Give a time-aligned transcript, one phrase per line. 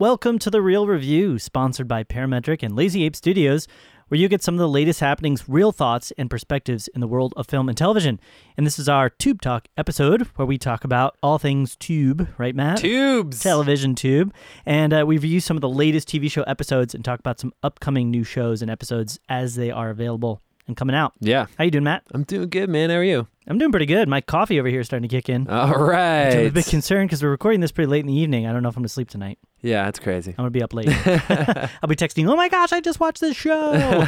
[0.00, 3.68] Welcome to The Reel Review, sponsored by Parametric and Lazy Ape Studios,
[4.08, 7.32] where you get some of the latest happenings, real thoughts, and perspectives in the world
[7.36, 8.18] of film and television.
[8.56, 12.56] And this is our Tube Talk episode, where we talk about all things tube, right,
[12.56, 12.78] Matt?
[12.78, 13.40] Tubes.
[13.40, 14.34] television tube
[14.66, 17.52] and uh, we review some of the latest tv show episodes and talk about some
[17.62, 21.46] upcoming new shows and episodes as they are available and coming out Yeah.
[21.58, 22.90] how you doing matt I'm doing good, man.
[22.90, 23.26] How are you?
[23.46, 26.32] i'm doing pretty good my coffee over here is starting to kick in All right.
[26.32, 28.62] I'm a bit concerned because we're recording this pretty late in the evening i don't
[28.62, 30.30] know if i'm gonna sleep tonight yeah, that's crazy.
[30.32, 33.36] i'm gonna be up late i'll be texting oh my gosh i just watched this
[33.36, 33.72] show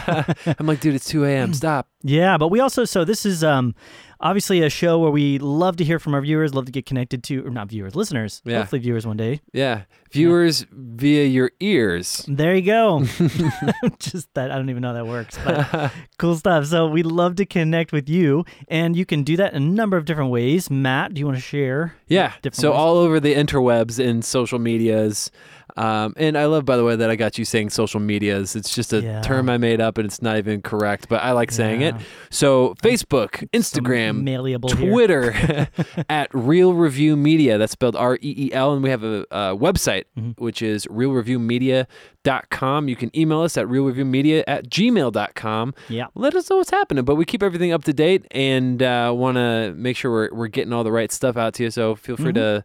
[0.59, 1.53] I'm like, dude, it's 2 a.m.
[1.53, 1.89] Stop.
[2.03, 3.75] yeah but we also so this is um
[4.20, 7.23] obviously a show where we love to hear from our viewers love to get connected
[7.24, 8.59] to or not viewers listeners Yeah.
[8.59, 9.83] hopefully viewers one day Yeah.
[10.12, 12.24] Viewers via your ears.
[12.29, 13.05] There you go.
[13.98, 16.66] Just that I don't even know how that works, but cool stuff.
[16.66, 19.97] So we love to connect with you, and you can do that in a number
[19.97, 20.71] of different ways.
[20.71, 21.96] Matt, do you want to share?
[22.07, 22.33] Yeah.
[22.52, 22.79] So ways.
[22.79, 25.30] all over the interwebs and social medias.
[25.77, 28.57] Um, and I love, by the way, that I got you saying social medias.
[28.57, 29.21] It's just a Yeah.
[29.21, 31.95] term I made up and it's not even correct, but I like saying it.
[32.30, 34.69] So Facebook, Instagram, malleable.
[34.71, 35.32] Twitter
[36.09, 37.59] at Reel Review Media.
[37.59, 38.73] That's spelled R E E L.
[38.73, 40.38] And we have a, a website, Mhm.
[40.41, 42.88] which is reelreviewmedia.com.
[42.88, 45.74] You can email us at reelreviewmedia at gmail.com.
[45.88, 46.07] Yeah.
[46.15, 47.04] Let us know what's happening.
[47.04, 50.49] But we keep everything up to date and uh, want to make sure we're, we're
[50.49, 51.71] getting all the right stuff out to you.
[51.71, 52.65] So feel free to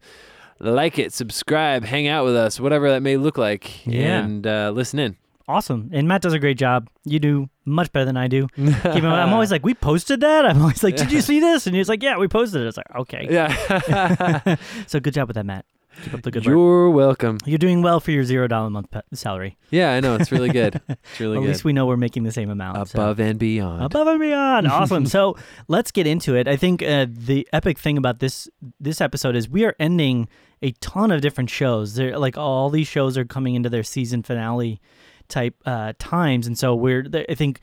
[0.62, 4.24] like it, subscribe, hang out with us, whatever that may look like, Yeah.
[4.24, 5.18] and uh, listen in.
[5.48, 5.90] Awesome.
[5.92, 6.88] And Matt does a great job.
[7.04, 8.48] You do much better than I do.
[8.56, 10.46] Keep I'm always like, we posted that.
[10.46, 11.68] I'm always like, did you see this?
[11.68, 12.68] And he's like, yeah, we posted it.
[12.68, 13.28] It's like, okay.
[13.30, 14.56] Yeah.
[14.88, 15.66] So good job with that, Matt.
[16.04, 16.52] Keep up the good work.
[16.54, 17.38] You're welcome.
[17.46, 19.58] You're doing well for your zero dollar a month pe- salary.
[19.72, 20.16] Yeah, I know.
[20.16, 20.80] It's really good.
[20.90, 21.48] It's really At good.
[21.50, 22.88] least we know we're making the same amount.
[22.88, 22.98] so.
[23.00, 23.84] Above and beyond.
[23.84, 25.36] above and beyond awesome so
[25.68, 28.48] let's get into it i think uh, the epic thing about this
[28.80, 30.30] this episode is we are ending
[30.62, 31.96] a ton of different shows.
[31.96, 34.80] They're, like all these shows are coming into their season finale
[35.28, 36.46] type uh, times.
[36.48, 37.62] And so we're i think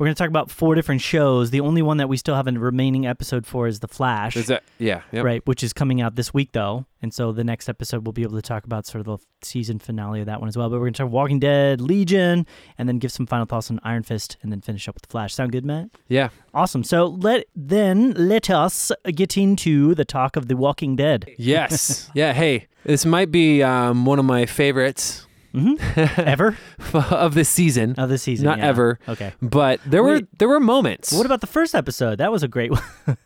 [0.00, 2.46] we're going to talk about four different shows the only one that we still have
[2.46, 5.02] a remaining episode for is the flash Is that yeah?
[5.12, 5.24] Yep.
[5.24, 8.22] right which is coming out this week though and so the next episode we'll be
[8.22, 10.76] able to talk about sort of the season finale of that one as well but
[10.76, 12.46] we're going to talk walking dead legion
[12.78, 15.08] and then give some final thoughts on iron fist and then finish up with the
[15.08, 16.30] flash sound good matt Yeah.
[16.54, 16.82] Awesome.
[16.82, 21.30] So let then let us get into the talk of The Walking Dead.
[21.38, 22.10] Yes.
[22.14, 22.32] yeah.
[22.32, 25.74] Hey, this might be um, one of my favorites hmm
[26.16, 26.56] Ever
[26.94, 27.94] of this season.
[27.98, 28.44] of the season?
[28.46, 28.68] Not yeah.
[28.68, 29.32] ever, Okay.
[29.42, 31.12] but there were there were moments.
[31.12, 32.18] What about the first episode?
[32.18, 32.82] That was a great one.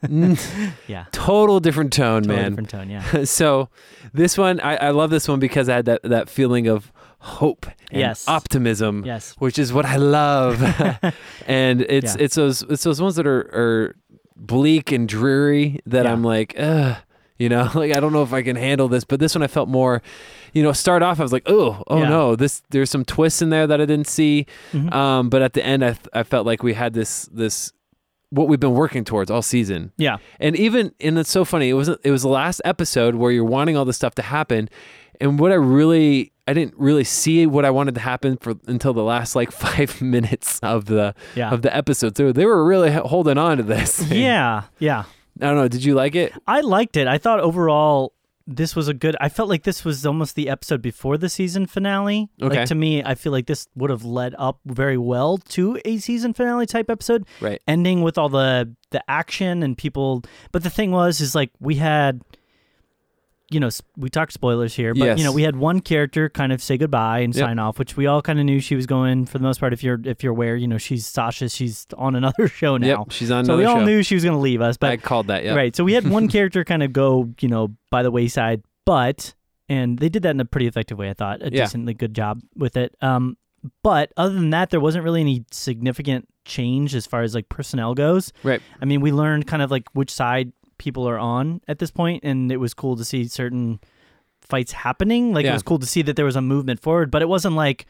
[0.89, 1.07] Yeah.
[1.12, 2.51] total different tone, Totally man.
[2.53, 2.91] different tone.
[2.91, 3.25] Yeah.
[3.25, 3.69] so
[4.12, 7.67] this one, I, I love this one because I had that that feeling of hope
[7.91, 8.27] and Yes.
[8.29, 9.03] optimism.
[9.06, 9.35] Yes.
[9.39, 10.62] which is what I love.
[11.47, 12.25] and it's Yeah.
[12.25, 13.97] it's those it's those ones that are, are
[14.37, 16.12] bleak and dreary that Yeah.
[16.12, 16.97] I'm like, ugh,
[17.39, 19.05] you know, like I don't know if I can handle this.
[19.05, 20.03] But this one I felt more,
[20.55, 22.09] you know, start off I was like, oh, oh Yeah.
[22.09, 24.47] no, this there's some twists in there that I didn't see.
[24.73, 24.93] Mhm.
[24.93, 27.73] Um, but at the end, I I felt like we had this this
[28.31, 29.93] what we've been working towards all season.
[29.97, 30.17] Yeah.
[30.41, 31.69] And even and it's so funny.
[31.69, 34.69] It was it was the last episode where you're wanting all this stuff to happen,
[35.21, 38.93] and what I really I didn't really see what I wanted to happen for until
[38.93, 41.51] the last like five minutes of the Yeah.
[41.53, 42.17] of the episode.
[42.17, 43.99] So they were really holding on to this.
[44.03, 44.21] thing.
[44.23, 44.65] Yeah.
[44.79, 45.05] Yeah.
[45.41, 45.67] I don't know.
[45.69, 46.33] Did you like it?
[46.47, 47.07] I liked it.
[47.09, 48.14] I thought overall
[48.47, 49.16] this was a good.
[49.21, 52.28] I felt like this was almost the episode before the season finale.
[52.43, 52.59] Okay.
[52.59, 55.99] Like to me, I feel like this would have led up very well to a
[55.99, 57.27] season finale type episode.
[57.41, 57.60] Right.
[57.66, 60.22] ending with all the the action and people
[60.53, 62.22] but the thing was is like we had
[63.50, 65.19] you know we talked spoilers here but Yes.
[65.19, 67.44] you know we had one character kind of say goodbye and Yep.
[67.44, 69.72] sign off which we all kind of knew she was going for the most part
[69.75, 73.10] if you're if you're aware you know she's Sasha she's on another show now Yep.
[73.12, 73.84] She's on so we all show.
[73.84, 75.44] knew she was going to leave us but I called that.
[75.44, 75.55] Yeah.
[75.55, 79.34] right so we had one character kind of go you know by the wayside but
[79.69, 81.65] and they did that in a pretty effective way i thought a Yeah.
[81.65, 83.37] decently good job with it um
[83.82, 87.94] but other than that there wasn't really any significant change as far as like personnel
[87.94, 88.61] goes Right.
[88.81, 92.23] i mean we learned kind of like which side people are on at this point
[92.25, 93.79] and it was cool to see certain
[94.41, 97.23] fights happening like it was cool to see that there was a movement forward but
[97.23, 97.87] it wasn't like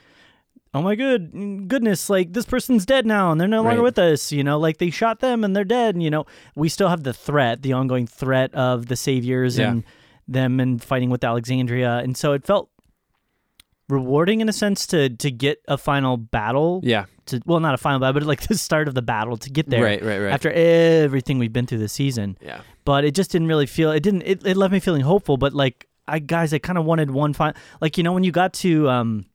[0.72, 3.84] oh my good goodness like this person's dead now and they're no longer Right.
[3.84, 6.68] with us you know like they shot them and they're dead and you know we
[6.68, 9.70] still have the threat the ongoing threat of the saviors Yeah.
[9.70, 9.84] and
[10.28, 12.70] them and fighting with alexandria and so it felt
[13.88, 17.04] rewarding in a sense to to get a final battle Yeah.
[17.26, 19.68] to well not a final battle but like the start of the battle to get
[19.68, 20.02] there Right.
[20.02, 20.18] Right.
[20.18, 20.32] Right.
[20.32, 22.62] after everything we've been through this season yeah.
[22.86, 25.52] but it just didn't really feel it didn't it, it left me feeling hopeful but
[25.52, 28.54] like i guys i kind of wanted one final like you know when you got
[28.54, 29.26] to um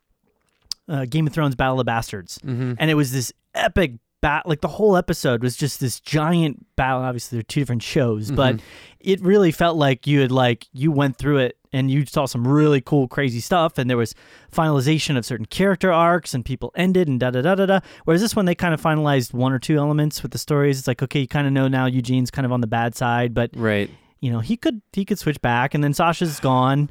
[0.87, 2.73] uh, game of thrones battle of bastards Mm-hmm.
[2.79, 7.03] and it was this epic bat like the whole episode was just this giant battle
[7.03, 8.61] obviously they're two different shows but Mhm.
[8.99, 12.47] it really felt like you had like you went through it and you saw some
[12.47, 14.15] really cool, crazy stuff, and there was
[14.51, 17.79] finalization of certain character arcs, and people ended, and da da da da da.
[18.05, 20.79] Whereas this one, they kind of finalized one or two elements with the stories.
[20.79, 23.33] It's like, okay, you kind of know now Eugene's kind of on the bad side,
[23.33, 23.89] but Right.
[24.19, 26.89] you know he could he could switch back, and then Sasha's gone,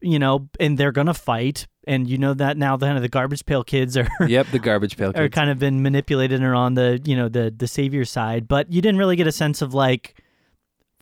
[0.00, 3.08] you know, and they're gonna fight, and you know that now the kind of the
[3.08, 4.46] garbage pail kids are Yep.
[4.52, 7.52] The garbage pail are kind of been manipulated and are on the you know the
[7.56, 10.14] the savior side, but you didn't really get a sense of like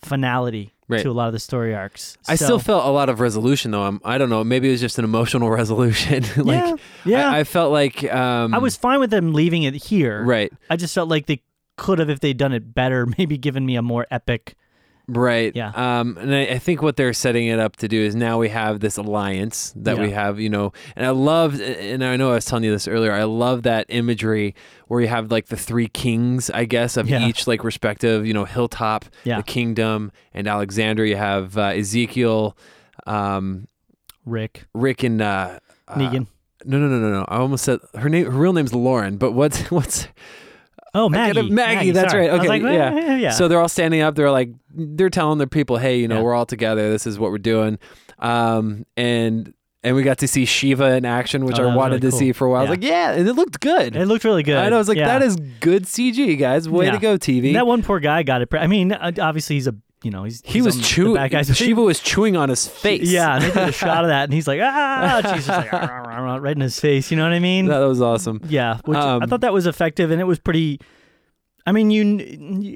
[0.01, 1.03] finality Right.
[1.03, 2.17] to a lot of the story arcs.
[2.27, 3.83] I So- still felt a lot of resolution though.
[3.83, 4.43] I'm, I don't know.
[4.43, 6.23] Maybe it was just an emotional resolution.
[6.37, 6.75] like yeah,
[7.05, 7.29] yeah.
[7.31, 10.23] I, I felt like um, I was fine with them leaving it here.
[10.23, 10.51] right.
[10.69, 11.43] I just felt like they
[11.77, 14.55] could have, if they'd done it better, maybe given me a more epic.
[15.11, 15.55] Right.
[15.55, 15.71] Yeah.
[15.73, 18.49] Um, and I, I think what they're setting it up to do is now we
[18.49, 20.23] have this alliance that we Yeah.
[20.25, 23.11] have, you know, and I love, and I know I was telling you this earlier,
[23.11, 24.53] I love that imagery
[24.87, 27.27] where you have like the three kings, I guess, of Yeah.
[27.27, 29.37] each like respective, you know, hilltop, Yeah.
[29.37, 31.09] the kingdom, and Alexandria.
[31.09, 32.55] You have uh, Ezekiel,
[33.07, 33.67] um,
[34.25, 36.27] Rick Rick, and uh, uh, Negan.
[36.65, 37.25] No, no, no, no, no.
[37.29, 38.25] I almost said her name.
[38.25, 40.07] Her real name's Lauren, but what's what's
[40.93, 41.39] Oh, Maggie.
[41.39, 42.27] it, Maggie, that's sorry.
[42.29, 42.39] right.
[42.39, 42.93] Okay, like, yeah.
[42.95, 43.29] eh, yeah.
[43.31, 44.15] So they're all standing up.
[44.15, 46.21] They're like, they're telling their people, hey, you know, Yeah.
[46.23, 46.89] we're all together.
[46.89, 47.77] This is what we're doing.
[48.17, 52.01] Um, and and we got to see Shiva in action, which Oh, I wanted really
[52.01, 52.19] to cool.
[52.19, 52.59] see for a while.
[52.59, 53.95] I was like, yeah, and it looked good.
[53.95, 54.57] it looked really good.
[54.57, 55.07] And I was like, Yeah.
[55.07, 56.67] that is good CG, guys.
[56.67, 56.91] Way Yeah.
[56.91, 57.53] to go, TV.
[57.53, 58.47] that one poor guy got it.
[58.49, 61.29] Pre- I mean, uh, obviously he's a you know he's he he's was chewing.
[61.43, 63.09] Shiva was chewing on his face.
[63.11, 65.73] Yeah, and they did a shot of that, and he's like, ah, she's just like,
[65.73, 67.11] "Ah, rah, rah, rah," right in his face.
[67.11, 67.65] You know what I mean?
[67.67, 68.41] that was awesome.
[68.47, 70.79] Yeah, which I Um, thought that was effective, and it was pretty.
[71.69, 72.01] I mean, you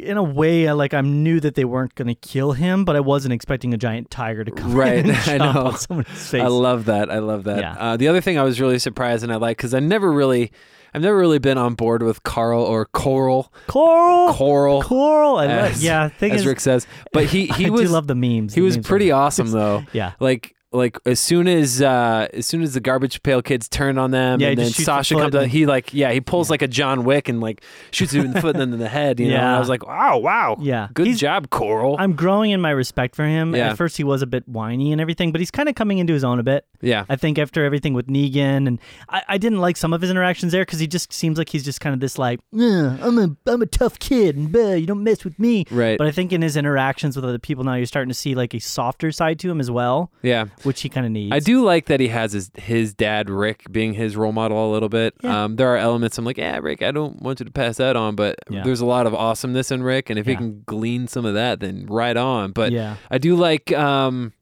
[0.04, 3.00] in a way, like I knew that they weren't going to kill him, but I
[3.00, 5.66] wasn't expecting a giant tiger to come Right, I know.
[5.66, 6.44] on someone's face.
[6.44, 7.10] I love that.
[7.10, 7.58] I love that.
[7.58, 7.76] Yeah.
[7.80, 10.52] Uh, the other thing I was really surprised and I like because I never really,
[10.94, 13.52] I've never really been on board with Carl or Coral.
[13.66, 15.38] Coral, Coral, Coral.
[15.40, 16.86] I love, as- yeah, thing as is, Rick says.
[17.14, 18.54] But he he I was do love the memes.
[18.54, 19.84] he The was memes pretty awesome though.
[19.92, 23.98] Yeah, Like like as soon as uh as soon as the garbage pail kids turn
[23.98, 26.62] on them Yeah, and then the Sasha comes out, he like yeah he pulls like
[26.62, 29.20] a John Wick and like shoots him in the foot and then in the head.
[29.20, 29.56] You know, and Yeah.
[29.56, 30.88] I was like, wow, wow, yeah.
[30.94, 31.96] good He's- job, Coral.
[32.00, 33.56] I'm growing in my respect for him.
[33.56, 33.70] Yeah.
[33.72, 36.14] At first, he was a bit whiny and everything, but he's kind of coming into
[36.14, 36.66] his own a bit.
[36.82, 38.80] yeah, I think after everything with Negan, and
[39.10, 41.64] I, I didn't like some of his interactions there because he just seems like he's
[41.64, 45.04] just kind of this like, I'm a I'm a tough kid, and bleh, you don't
[45.04, 45.66] mess with me.
[45.72, 48.34] right, But I think in his interactions with other people now, you're starting to see
[48.36, 50.46] like a softer side to him as well, yeah.
[50.64, 51.34] Which he kind of needs.
[51.34, 54.72] I do like that he has his his dad Rick being his role model a
[54.72, 55.14] little bit.
[55.24, 55.44] Yeah.
[55.44, 57.96] Um, there are elements I'm like, yeah, Rick, I don't want you to pass that
[57.96, 58.64] on, but Yeah.
[58.64, 61.60] there's a lot of awesomeness in Rick, and if he can glean some of that,
[61.60, 62.52] then right on.
[62.52, 63.72] But yeah, I do like.
[63.74, 64.34] Um,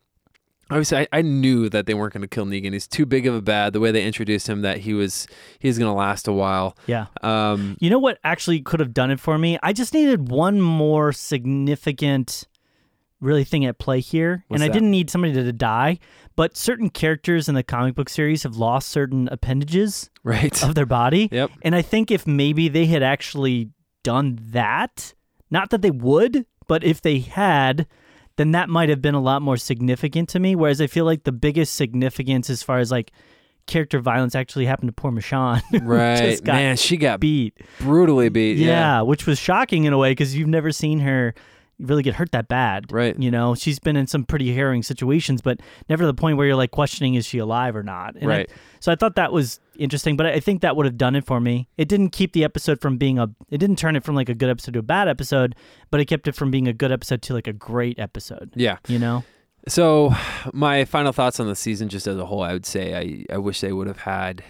[0.69, 2.71] obviously, I, I knew that they weren't going to kill Negan.
[2.71, 3.74] He's too big of a bad.
[3.74, 5.27] The way they introduced him, that he was
[5.59, 6.77] he's going to last a while.
[6.88, 7.07] yeah.
[7.21, 9.57] Um, You know what actually could have done it for me?
[9.63, 12.47] I just needed one more significant
[13.21, 14.44] really thing at play here.
[14.47, 16.00] What's and I didn't need somebody to, to die,
[16.35, 20.62] but certain characters in the comic book series have lost certain appendages right.
[20.63, 21.29] of their body.
[21.31, 21.51] Yep.
[21.62, 23.69] And I think if maybe they had actually
[24.03, 25.13] done that,
[25.50, 27.88] not that they would, but if they had,
[28.38, 30.56] then that might have been a lot more significant to me.
[30.56, 33.12] Whereas I feel like the biggest significance as far as like
[33.67, 35.62] character violence actually happened to poor Michonne.
[35.83, 36.44] Right.
[36.44, 37.57] Man, she got beat.
[37.79, 38.57] brutally beat.
[38.57, 39.01] Yeah, Yeah.
[39.01, 41.33] which was shocking in a way because you've never seen her
[41.81, 42.91] really get hurt that bad.
[42.91, 43.17] Right.
[43.19, 46.47] You know, she's been in some pretty harrowing situations, but never to the point where
[46.47, 48.15] you're like questioning is she alive or not.
[48.15, 48.49] And I- Right.
[48.79, 51.39] so I thought that was interesting, but I think that would have done it for
[51.41, 51.67] me.
[51.77, 53.27] It didn't keep the episode from being a.
[53.50, 55.55] It didn't turn it from like a good episode to a bad episode,
[55.89, 58.51] but it kept it from being a good episode to like a great episode.
[58.55, 58.77] Yeah.
[58.88, 59.23] You know.
[59.67, 60.13] So,
[60.53, 62.95] my final thoughts on the season, just as a whole, I would say
[63.29, 64.43] I, I wish they would have had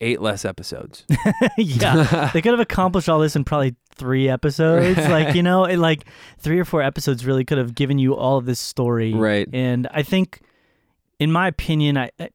[0.00, 1.04] eight less episodes.
[1.58, 4.98] yeah, they could have accomplished all this in probably three episodes.
[5.08, 6.04] like you know, it, like
[6.38, 9.12] three or four episodes really could have given you all of this story.
[9.14, 9.48] Right.
[9.52, 10.40] And I think,
[11.18, 12.10] in my opinion, I.
[12.18, 12.28] I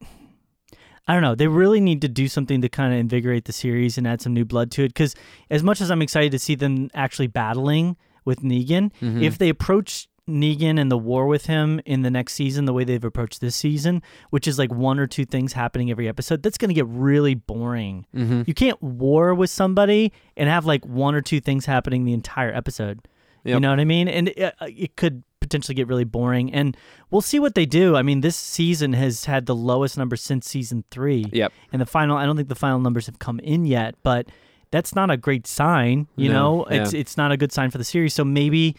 [1.08, 1.34] I don't know.
[1.34, 4.32] They really need to do something to kind of invigorate the series and add some
[4.32, 4.90] new blood to it.
[4.90, 5.16] Because
[5.50, 9.24] as much as I'm excited to see them actually battling with Negan, Mhm.
[9.24, 12.84] if they approach Negan and the war with him in the next season the way
[12.84, 16.58] they've approached this season, which is like one or two things happening every episode, that's
[16.58, 18.06] going to get really boring.
[18.16, 18.48] Mhm.
[18.48, 22.54] You can't war with somebody and have like one or two things happening the entire
[22.54, 23.00] episode.
[23.46, 24.08] You know what I mean?
[24.08, 26.54] And it, it could potentially get really boring.
[26.54, 26.78] And
[27.10, 27.96] we'll see what they do.
[27.96, 31.26] I mean, this season has had the lowest number since season three.
[31.32, 31.52] Yep.
[31.72, 34.28] And the final, I don't think the final numbers have come in yet, but
[34.72, 36.08] that's not a great sign.
[36.16, 36.82] You No, know, yeah.
[36.84, 38.14] it's it's not a good sign for the series.
[38.14, 38.76] So maybe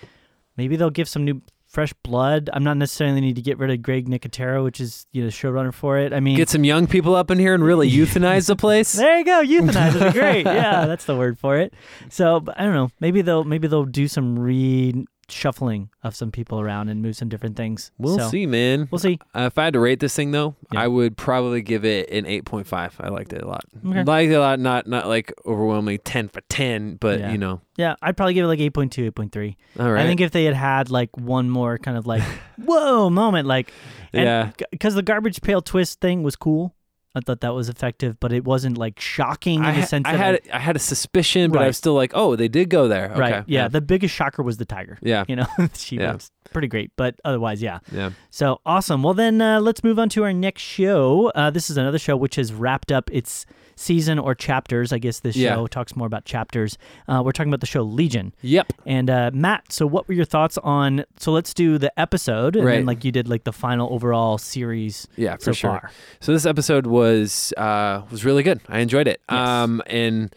[0.57, 2.51] maybe they'll give some new fresh blood.
[2.53, 5.73] I'm not necessarily need to get rid of Greg Nicotero, which is you know showrunner
[5.73, 6.13] for it.
[6.13, 8.93] I mean, Get some young people up in here and really euthanize the place.
[8.93, 10.47] there you go, euthanize would be great.
[10.61, 11.73] Yeah, that's the word for it.
[12.09, 12.91] So but I don't know.
[13.01, 14.39] Maybe they'll maybe they'll do some
[15.31, 17.91] shuffling of some people around and move some different things.
[17.99, 18.89] We'll So, see, man.
[18.91, 19.19] We'll see.
[19.35, 20.83] Uh, if I had to rate this thing though, Yeah.
[20.83, 22.93] I would probably give it an 8.5.
[23.01, 23.65] I liked it a lot.
[23.87, 24.03] Okay.
[24.05, 27.33] Liked it a lot, not not like overwhelmingly 10 for 10, but Yeah.
[27.33, 27.61] you know.
[27.77, 29.57] Yeah, I'd probably give it like 8.2, 8.3.
[29.79, 30.05] All right.
[30.05, 32.23] I think if they had had like one more kind of like
[32.57, 33.73] whoa moment, like
[34.13, 34.51] yeah.
[34.71, 36.75] because the garbage pail twist thing was cool.
[37.15, 40.07] I thought that was effective, but it wasn't like shocking in I, the ha- sense
[40.07, 42.47] I that had like- I had a suspicion, but I was still like, oh, they
[42.49, 43.11] did go there.
[43.11, 43.21] Okay.
[43.21, 43.45] right.
[43.49, 44.97] Yeah, the biggest shocker was the tiger.
[45.03, 45.25] Yeah.
[45.27, 46.13] You know, she Yeah.
[46.15, 47.81] was pretty great, but otherwise, yeah.
[47.91, 48.11] Yeah.
[48.31, 49.03] So awesome.
[49.03, 51.33] Well, then uh, let's move on to our next show.
[51.35, 53.45] Uh, this is another show which has wrapped up its
[53.81, 54.93] season or chapters.
[54.93, 55.55] I guess this Yeah.
[55.55, 56.77] show talks more about chapters.
[57.09, 58.35] Uh, we're talking about the show Legion.
[58.43, 58.73] Yep.
[58.85, 61.05] And uh, Matt, so what were your thoughts on?
[61.19, 65.09] So let's do the episode, and then like you did like the final overall series
[65.17, 65.71] Yeah, for so sure.
[65.71, 65.91] far.
[66.21, 68.61] So this episode was uh, was really good.
[68.69, 69.21] I enjoyed it.
[69.31, 69.39] Yes.
[69.49, 70.35] Um, and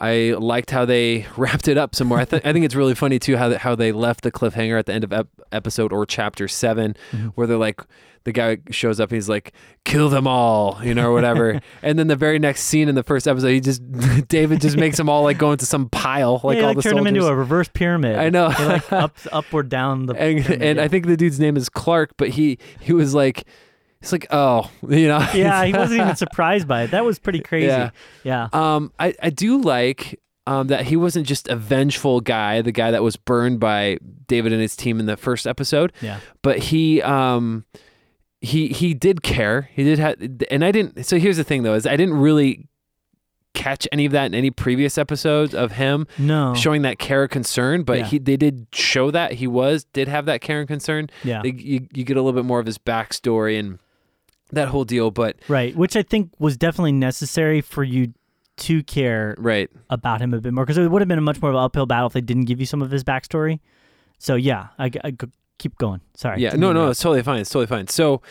[0.00, 2.18] I liked how they wrapped it up some more.
[2.18, 4.78] I, th- I think it's really funny too how they, how they left the cliffhanger
[4.78, 7.28] at the end of ep- episode or chapter 7 Mm-hmm.
[7.28, 7.80] where they're like
[8.24, 9.52] the guy shows up and he's like
[9.84, 13.02] kill them all you know or whatever and then the very next scene in the
[13.02, 13.82] first episode he just
[14.28, 16.82] david just makes them all like go into some pile like yeah, all like the
[16.82, 18.18] turn them into a reverse pyramid.
[18.18, 18.46] I know.
[18.46, 20.14] Like up, upward down the.
[20.14, 20.84] and, pyramid, and yeah.
[20.84, 23.46] i think the dude's name is clark but he he was like
[24.00, 26.90] he's like oh you know yeah, he wasn't even surprised by it.
[26.90, 27.66] That was pretty crazy.
[27.66, 27.90] Yeah.
[28.24, 28.48] Yeah.
[28.52, 32.90] Um, I, I do like um, that he wasn't just a vengeful guy, the guy
[32.90, 36.18] that was burned by David and his team in the first episode, Yeah.
[36.42, 37.64] but he um,
[38.42, 39.70] he he did care.
[39.72, 40.16] He did have,
[40.50, 41.04] and I didn't.
[41.06, 42.68] So here's the thing, though, is I didn't really
[43.54, 46.54] catch any of that in any previous episodes of him No.
[46.54, 48.04] showing that care or concern, but Yeah.
[48.06, 51.08] he they did show that he was did have that care and concern.
[51.22, 51.42] Yeah.
[51.42, 53.78] They, you you get a little bit more of his backstory and
[54.52, 55.76] that whole deal, but Right.
[55.76, 58.12] Which I think was definitely necessary for you
[58.58, 59.68] to care right.
[59.90, 61.62] about him a bit more because it would have been a much more of an
[61.62, 63.60] uphill battle if they didn't give you some of his backstory.
[64.18, 65.12] So yeah, I, I
[65.58, 66.00] keep going.
[66.14, 66.40] Sorry.
[66.40, 67.40] Yeah, no, no, it's totally fine.
[67.40, 67.88] It's totally fine.
[67.88, 68.22] So,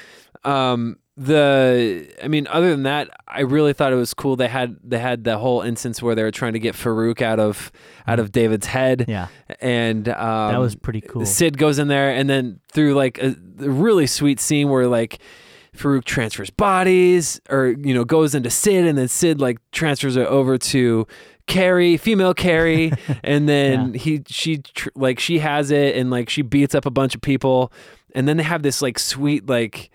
[0.43, 4.35] um, the, I mean, other than that, I really thought it was cool.
[4.35, 7.39] They had they had the whole instance where they were trying to get Farouk out
[7.39, 7.71] of
[8.07, 9.27] out of David's head, Yeah,
[9.59, 11.25] and um, that was pretty cool.
[11.25, 15.19] Syd goes in there, and then through like a, a really sweet scene where like.
[15.75, 20.27] Farouk transfers bodies, or you know, goes into Syd, and then Syd like transfers it
[20.27, 21.07] over to
[21.47, 22.91] Cary, female Cary,
[23.23, 26.91] and then he she tr- like she has it, and like she beats up a
[26.91, 27.71] bunch of people,
[28.13, 29.89] and then they have this like sweet like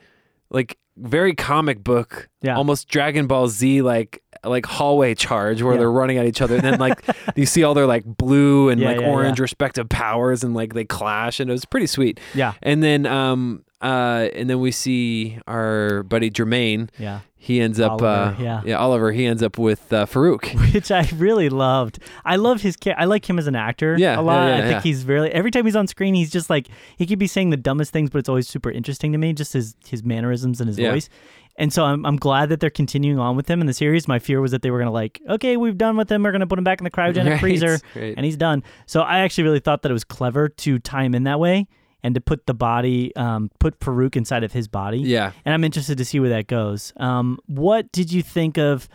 [0.50, 2.56] like very comic book, Yeah.
[2.56, 5.80] almost Dragon Ball Z like like hallway charge where Yeah.
[5.80, 7.04] they're running at each other, and then like
[7.36, 9.42] you see all their like blue and Yeah, like yeah, orange yeah.
[9.42, 12.18] respective powers, and like they clash, and it was pretty sweet.
[12.34, 16.88] Yeah, And then um uh and then we see our buddy Jemaine.
[16.98, 17.20] yeah.
[17.38, 18.74] He ends up Oliver, uh yeah.
[18.76, 19.12] Oliver.
[19.12, 20.72] He ends up with uh, Farouk.
[20.74, 22.00] Which I really loved.
[22.24, 22.76] I love his.
[22.76, 23.94] Ca- I like him as an actor.
[23.96, 24.46] Yeah, a lot.
[24.46, 24.80] yeah, yeah, I think yeah.
[24.80, 25.30] he's really.
[25.30, 26.66] Every time he's on screen, he's just like
[26.96, 29.32] he could be saying the dumbest things, but it's always super interesting to me.
[29.32, 30.90] Just his his mannerisms and his Yeah.
[30.90, 31.08] voice.
[31.56, 34.08] And so I'm I'm glad that they're continuing on with him in the series.
[34.08, 36.24] My fear was that they were gonna like, okay, we've done with him.
[36.24, 38.14] We're gonna put him back in the cryogenic Right, freezer, right.
[38.16, 38.64] and he's done.
[38.86, 41.68] So I actually really thought that it was clever to tie him in that way
[42.06, 44.98] and to put the body, um, put Farouk inside of his body.
[44.98, 45.32] Yeah.
[45.44, 46.92] and I'm interested to see where that goes.
[46.96, 48.88] Um, what did you think of?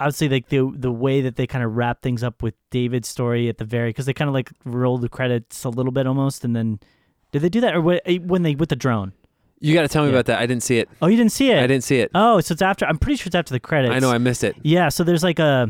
[0.00, 2.54] I would say like the the way that they kind of wrap things up with
[2.70, 5.92] David's story at the very because they kind of like roll the credits a little
[5.92, 6.78] bit almost, and then
[7.32, 9.12] did they do that or eh, when they with the drone?
[9.60, 10.14] You got to tell me Yeah.
[10.16, 10.38] about that.
[10.40, 10.88] I didn't see it.
[11.02, 11.58] Oh, you didn't see it.
[11.58, 12.10] I didn't see it.
[12.14, 12.86] Oh, so it's after.
[12.86, 13.92] I'm pretty sure it's after the credits.
[13.92, 14.54] I know I missed it.
[14.62, 15.68] Yeah, so there's like a,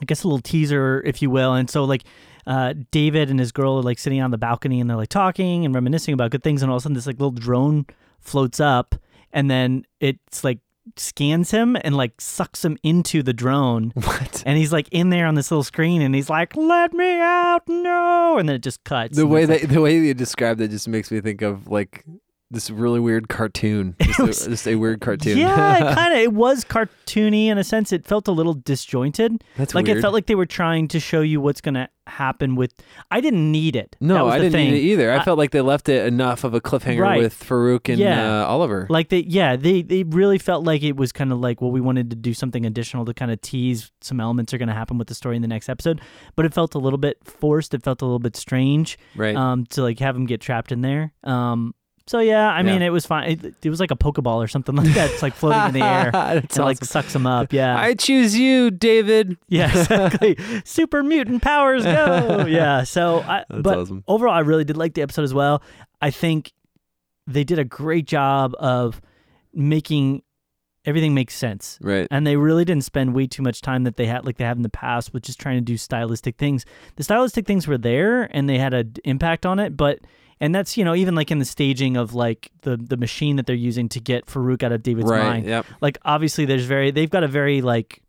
[0.00, 2.04] I guess a little teaser, if you will, and so like,
[2.46, 5.64] uh, David and his girl are like sitting on the balcony and they're like talking
[5.64, 7.86] and reminiscing about good things, and all of a sudden this like little drone
[8.20, 8.94] floats up,
[9.32, 10.58] and then it's like
[10.96, 14.42] scans him and like sucks him into the drone, What?
[14.44, 17.62] and he's like in there on this little screen, and he's like, "Let me out,
[17.68, 19.16] no!" And then it just cuts.
[19.16, 21.68] The way it's like- that the way you described it just makes me think of
[21.68, 22.04] like
[22.52, 23.96] this really weird cartoon.
[24.02, 25.38] Just, was- a, just a weird cartoon.
[25.38, 27.92] Yeah, it kind of it was cartoony in a sense.
[27.92, 29.42] It felt a little disjointed.
[29.56, 29.98] That's like weird.
[29.98, 32.74] it felt like they were trying to show you what's going to happen with.
[33.10, 33.96] I didn't need it.
[34.00, 34.70] That no, was I the didn't thing.
[34.72, 35.12] need it either.
[35.12, 37.22] I, I- felt like they left it enough of a cliffhanger Right.
[37.22, 38.42] with Farouk and Yeah.
[38.42, 38.86] uh, Oliver.
[38.90, 41.80] Like they, yeah, they they really felt like it was kind of like, well, we
[41.80, 44.98] wanted to do something additional to kind of tease some elements are going to happen
[44.98, 46.00] with the story in the next episode,
[46.36, 47.72] but it felt a little bit forced.
[47.72, 49.36] It felt a little bit strange, right.
[49.36, 51.12] um, to like have them get trapped in there.
[51.24, 51.74] Um,
[52.06, 52.88] so yeah, I mean, Yeah.
[52.88, 53.30] it was fine.
[53.30, 55.10] It, it was like a pokeball or something like that.
[55.10, 56.10] It's like floating in the air.
[56.12, 57.52] That's and like sucks him up.
[57.52, 57.76] Yeah.
[57.78, 59.36] I choose you, David.
[59.48, 60.36] Yeah, exactly.
[60.64, 62.44] Super mutant powers go.
[62.48, 62.84] Yeah.
[62.84, 64.04] So, I, That's but awesome.
[64.08, 65.62] overall, I really did like the episode as well.
[66.00, 66.52] I think
[67.26, 69.00] they did a great job of
[69.54, 70.22] making
[70.84, 71.78] everything makes sense.
[71.80, 72.08] Right.
[72.10, 74.56] And they really didn't spend way too much time that they had like they have
[74.56, 76.64] in the past with just trying to do stylistic things.
[76.96, 80.00] The stylistic things were there and they had an impact on it, but
[80.42, 83.46] and that's you know even like in the staging of like the the machine that
[83.46, 85.22] they're using to get Farouk out of David's right.
[85.22, 85.46] mind.
[85.46, 85.66] Yep.
[85.80, 88.01] Like obviously there's very they've got a very like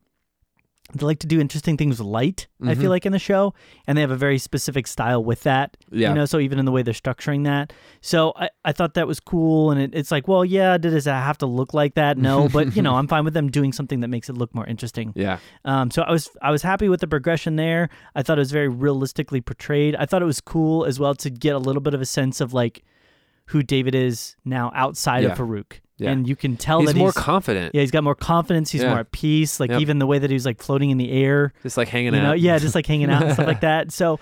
[0.93, 2.47] they like to do interesting things with light.
[2.62, 2.81] I Mhm.
[2.81, 3.53] feel like in the show,
[3.88, 5.75] and they have a very specific style with that.
[5.91, 6.09] Yeah.
[6.09, 7.73] You know, so even in the way they're structuring that.
[8.01, 9.71] So I, I thought that was cool.
[9.71, 12.17] And it, it's like, well, yeah, does it have to look like that?
[12.17, 14.65] No, but you know, I'm fine with them doing something that makes it look more
[14.65, 15.12] interesting.
[15.15, 15.39] yeah.
[15.65, 17.89] Um, so I was I was happy with the progression there.
[18.15, 19.95] I thought it was very realistically portrayed.
[19.95, 22.39] I thought it was cool as well to get a little bit of a sense
[22.41, 22.83] of like
[23.47, 25.31] who David is now outside Yeah.
[25.33, 25.79] of Farouk.
[26.03, 26.12] Yeah.
[26.12, 27.74] And you can tell He's that more he's more confident.
[27.74, 28.72] yeah, he's got more confidence.
[28.72, 28.89] He's Yeah.
[28.89, 29.60] more at peace.
[29.60, 29.81] Like Yep.
[29.81, 32.22] even the way that he was like floating in the air Just like hanging you
[32.22, 32.39] know, out.
[32.39, 33.91] yeah, just like hanging out and stuff like that.
[33.91, 34.19] So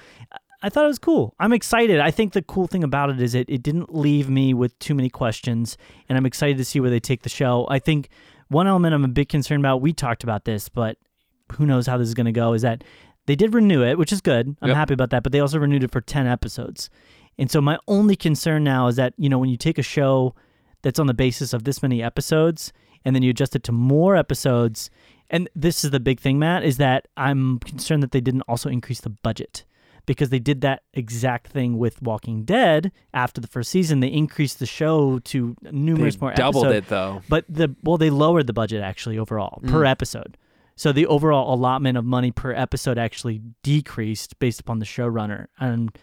[0.63, 1.33] I- thought it was cool.
[1.39, 1.99] I'm excited.
[1.99, 4.93] I think the cool thing about it is it, it didn't leave me with too
[4.93, 5.75] many questions,
[6.07, 7.65] and I'm excited to see where they take the show.
[7.69, 8.09] I think
[8.49, 10.97] one element I'm a bit concerned about, we talked about this, but
[11.53, 12.83] who knows how this is going to go, is that
[13.25, 14.55] they did renew it, which is good.
[14.61, 14.77] I'm Yep.
[14.77, 16.89] happy about that, but they also renewed it for 10 episodes.
[17.39, 20.35] And so my only concern now is that, you know, when you take a show
[20.81, 22.71] that's on the basis of this many episodes
[23.03, 24.91] and then you adjust it to more episodes,
[25.31, 28.69] and this is the big thing, Matt, is that I'm concerned that they didn't also
[28.69, 29.63] increase the budget
[30.05, 34.01] because they did that exact thing with Walking Dead after the first season.
[34.01, 36.31] They increased the show to numerous more.
[36.35, 36.85] They more doubled episodes.
[36.85, 37.21] it though.
[37.27, 39.89] But the well, they lowered the budget actually overall per Mm.
[39.89, 40.37] episode.
[40.75, 45.47] So the overall allotment of money per episode actually decreased based upon the showrunner.
[45.59, 45.95] And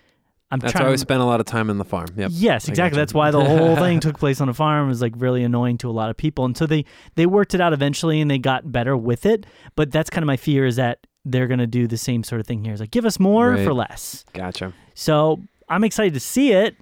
[0.50, 0.86] I'm That's trying.
[0.86, 2.06] why we spent a lot of time in the farm.
[2.16, 2.30] Yep.
[2.32, 2.96] Yes, exactly.
[2.98, 4.86] That's why the whole thing took place on a farm.
[4.86, 6.44] It was like really annoying to a lot of people.
[6.46, 6.84] And so they
[7.16, 9.44] they worked it out eventually and they got better with it.
[9.76, 12.46] But that's kind of my fear is that they're gonna do the same sort of
[12.46, 12.72] thing here.
[12.72, 13.64] It's like give us more Right.
[13.64, 14.24] for less.
[14.32, 14.72] Gotcha.
[14.94, 16.76] So I'm excited to see it.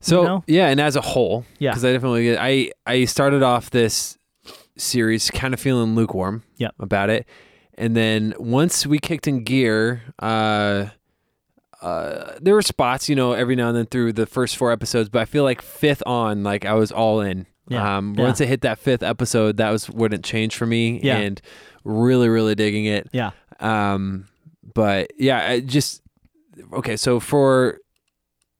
[0.00, 0.44] So know?
[0.46, 1.70] yeah, and as a whole, Yeah.
[1.72, 4.16] because I definitely I I started off this
[4.76, 6.74] series kind of feeling lukewarm Yep.
[6.80, 7.26] about it,
[7.76, 10.86] and then once we kicked in gear, uh,
[11.84, 15.08] uh, there were spots, you know, every now and then through the first four episodes,
[15.08, 17.46] but I feel like fifth on, like I was all in.
[17.68, 17.96] Yeah.
[17.98, 18.24] Um, Yeah.
[18.24, 21.18] once it hit that fifth episode, that was when it changed for me, Yeah.
[21.18, 21.40] and
[21.84, 23.08] really, really digging it.
[23.12, 23.30] Yeah.
[23.60, 24.26] Um,
[24.74, 26.02] but yeah, I just
[26.72, 26.96] okay.
[26.96, 27.78] So for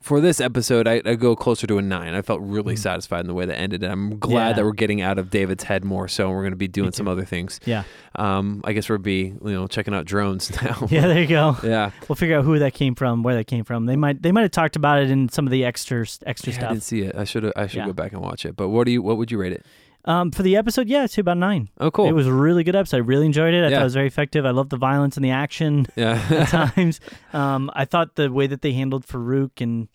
[0.04, 2.12] for this episode, I, I go closer to a nine.
[2.12, 2.78] I felt really Mm.
[2.78, 3.82] satisfied in the way that ended.
[3.82, 4.52] And I'm glad Yeah.
[4.56, 6.08] that we're getting out of David's head more.
[6.08, 7.58] So we're going to be doing some other things.
[7.64, 7.84] Yeah.
[8.14, 10.86] Um, I guess we'll be you know checking out drones now.
[10.90, 11.56] Yeah, there you go.
[11.64, 11.90] yeah.
[12.06, 13.86] We'll figure out who that came from, where that came from.
[13.86, 16.66] They might they might have talked about it in some of the extra extra Yeah,
[16.66, 17.16] I didn't see it.
[17.16, 17.86] I should I should Yeah.
[17.86, 18.56] go back and watch it.
[18.56, 19.64] But what do you what would you rate it?
[20.06, 21.70] Um, for the episode, yeah, it's about nine.
[21.80, 22.06] Oh, cool.
[22.08, 22.96] It was a really good episode.
[22.98, 23.64] I really enjoyed it.
[23.64, 23.76] I Yeah.
[23.76, 24.44] thought it was very effective.
[24.44, 25.86] I loved the violence and the action.
[25.96, 26.22] yeah.
[26.30, 27.00] at times.
[27.32, 29.88] Um, I thought the way that they handled Farouk and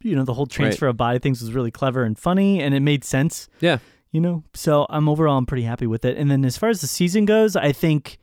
[0.00, 2.80] you know the whole transfer of body things was really clever and funny, and it
[2.80, 3.48] made sense.
[3.60, 3.78] Yeah.
[4.10, 6.16] You know, so I'm overall I'm pretty happy with it.
[6.16, 8.18] And then as far as the season goes, I think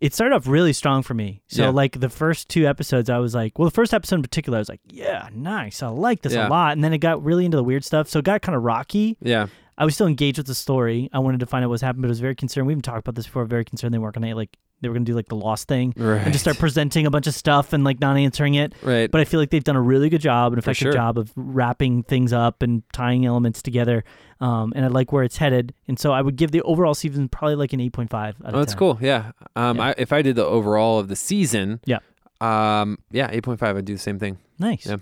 [0.00, 1.42] it started off really strong for me.
[1.48, 1.68] So Yeah.
[1.70, 4.60] like the first two episodes, I was like, well, the first episode in particular, I
[4.60, 6.48] was like, yeah, nice, I like this Yeah.
[6.48, 6.72] a lot.
[6.72, 9.16] And then it got really into the weird stuff, so it got kind of rocky.
[9.20, 9.46] yeah.
[9.78, 11.08] I was still engaged with the story.
[11.12, 12.66] I wanted to find out what's happened, but I was very concerned.
[12.66, 13.44] We even talked about this before.
[13.44, 16.20] Very concerned they weren't gonna like they were gonna do like the lost thing Right.
[16.20, 18.74] and just start presenting a bunch of stuff and like not answering it.
[18.82, 19.10] right.
[19.10, 20.92] But I feel like they've done a really good job, an effective sure.
[20.92, 24.04] job of wrapping things up and tying elements together.
[24.40, 25.72] Um, and I like where it's headed.
[25.88, 28.36] And so I would give the overall season probably like an eight point five.
[28.44, 28.78] Oh, that's 10.
[28.78, 28.98] cool.
[29.00, 29.32] Yeah.
[29.56, 29.84] Um, Yeah.
[29.88, 32.00] I, if I did the overall of the season, Yeah.
[32.42, 33.76] Um, yeah, eight point five.
[33.76, 34.36] I'd do the same thing.
[34.58, 34.86] Nice.
[34.86, 34.96] Yeah.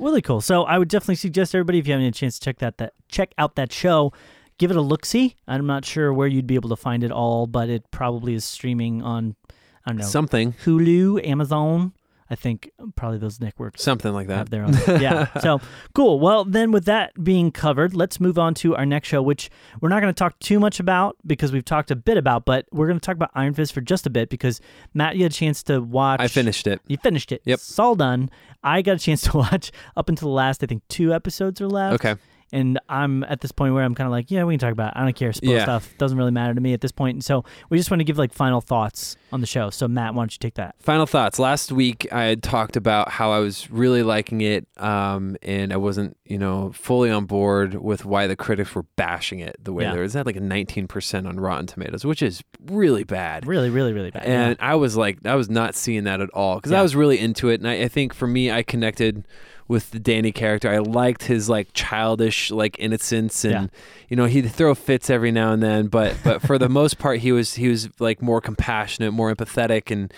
[0.00, 0.40] Really cool.
[0.40, 2.78] So I would definitely suggest everybody if you haven't had a chance to check that
[2.78, 4.12] that check out that show,
[4.58, 5.36] give it a look see.
[5.46, 8.44] I'm not sure where you'd be able to find it all, but it probably is
[8.44, 9.36] streaming on
[9.84, 11.92] I don't know Something, Hulu, Amazon.
[12.30, 14.36] I think probably those networks something like that.
[14.36, 14.74] have their own.
[15.00, 15.26] yeah.
[15.40, 15.60] So
[15.94, 16.20] cool.
[16.20, 19.88] Well, then with that being covered, let's move on to our next show, which we're
[19.88, 22.86] not going to talk too much about because we've talked a bit about, but we're
[22.86, 24.60] going to talk about Iron Fist for just a bit because
[24.94, 26.20] Matt, you had a chance to watch.
[26.20, 26.80] I finished it.
[26.86, 27.42] You finished it.
[27.44, 27.54] Yep.
[27.58, 28.30] It's all done.
[28.62, 31.68] I got a chance to watch up until the last, I think, two episodes are
[31.68, 31.94] left.
[32.04, 32.20] Okay.
[32.52, 34.88] And I'm at this point where I'm kind of like, yeah, we can talk about
[34.96, 34.98] it.
[35.00, 35.32] I don't care.
[35.32, 35.62] Spoil Yeah.
[35.62, 35.92] stuff.
[35.98, 37.14] Doesn't really matter to me at this point.
[37.14, 39.70] And so we just want to give like final thoughts on the show.
[39.70, 40.74] So, Matt, why don't you take that?
[40.80, 41.38] Final thoughts.
[41.38, 45.76] Last week, I had talked about how I was really liking it, um, and I
[45.76, 49.84] wasn't, you know, fully on board with why the critics were bashing it the way
[49.84, 49.92] Yeah.
[49.92, 50.04] they were.
[50.04, 53.46] It's at like a 19% on Rotten Tomatoes, which is really bad.
[53.46, 54.24] Really, really, really bad.
[54.24, 56.80] And I was like, I was not seeing that at all because Yeah.
[56.80, 59.24] I was really into it, and I, I think for me, I connected
[59.70, 60.68] with the Danny character.
[60.68, 63.66] I liked his like childish like innocence, and Yeah.
[64.08, 67.20] you know he'd throw fits every now and then, but but for the most part,
[67.20, 70.12] he was he was like more compassionate, more empathetic, and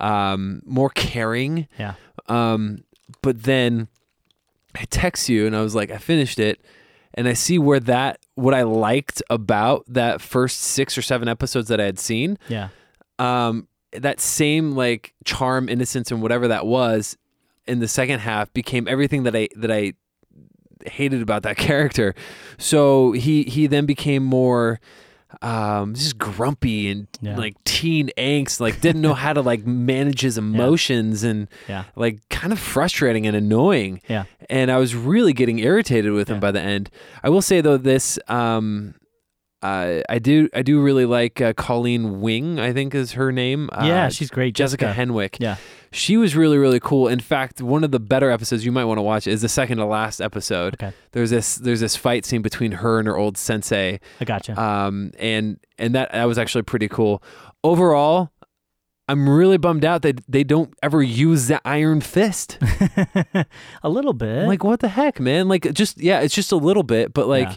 [0.00, 1.68] um, more caring.
[1.78, 1.94] Yeah.
[2.28, 2.84] Um,
[3.20, 3.88] but then
[4.74, 6.60] I text you, and I was like, I finished it.
[7.16, 11.68] and I see where that what I liked about that first six or seven episodes
[11.68, 12.38] that I had seen.
[12.48, 12.68] Yeah.
[13.18, 17.16] Um, that same like charm, innocence, and whatever that was
[17.66, 19.94] in the second half became everything that I that I
[20.86, 22.14] hated about that character.
[22.58, 24.80] So he he then became more
[25.42, 27.36] um just grumpy and Yeah.
[27.36, 31.84] like teen angst like didn't know how to like manage his emotions and Yeah.
[31.96, 34.24] like kind of frustrating and annoying Yeah.
[34.48, 36.88] and I was really getting irritated with him by the end.
[37.24, 38.94] I will say though, this um,
[39.64, 42.60] uh, I do I do really like uh, Colleen Wing.
[42.60, 43.70] I think is her name.
[43.72, 44.54] Uh, yeah, she's great.
[44.54, 45.36] Jessica, Henwick.
[45.40, 45.56] Yeah.
[45.90, 47.08] She was really really cool.
[47.08, 49.78] In fact, one of the better episodes you might want to watch is the second
[49.78, 50.74] to last episode.
[50.74, 50.92] Okay.
[51.12, 54.00] There's this there's this fight scene between her and her old sensei.
[54.20, 54.60] I gotcha.
[54.60, 57.22] Um, and and that that was actually pretty cool.
[57.62, 58.30] Overall.
[59.06, 62.56] I'm really bummed out that they don't ever use the Iron Fist.
[63.82, 64.44] a little bit.
[64.44, 65.46] I'm like, what the heck, man?
[65.46, 67.56] Like, just yeah, it's just a little bit, but like, Yeah.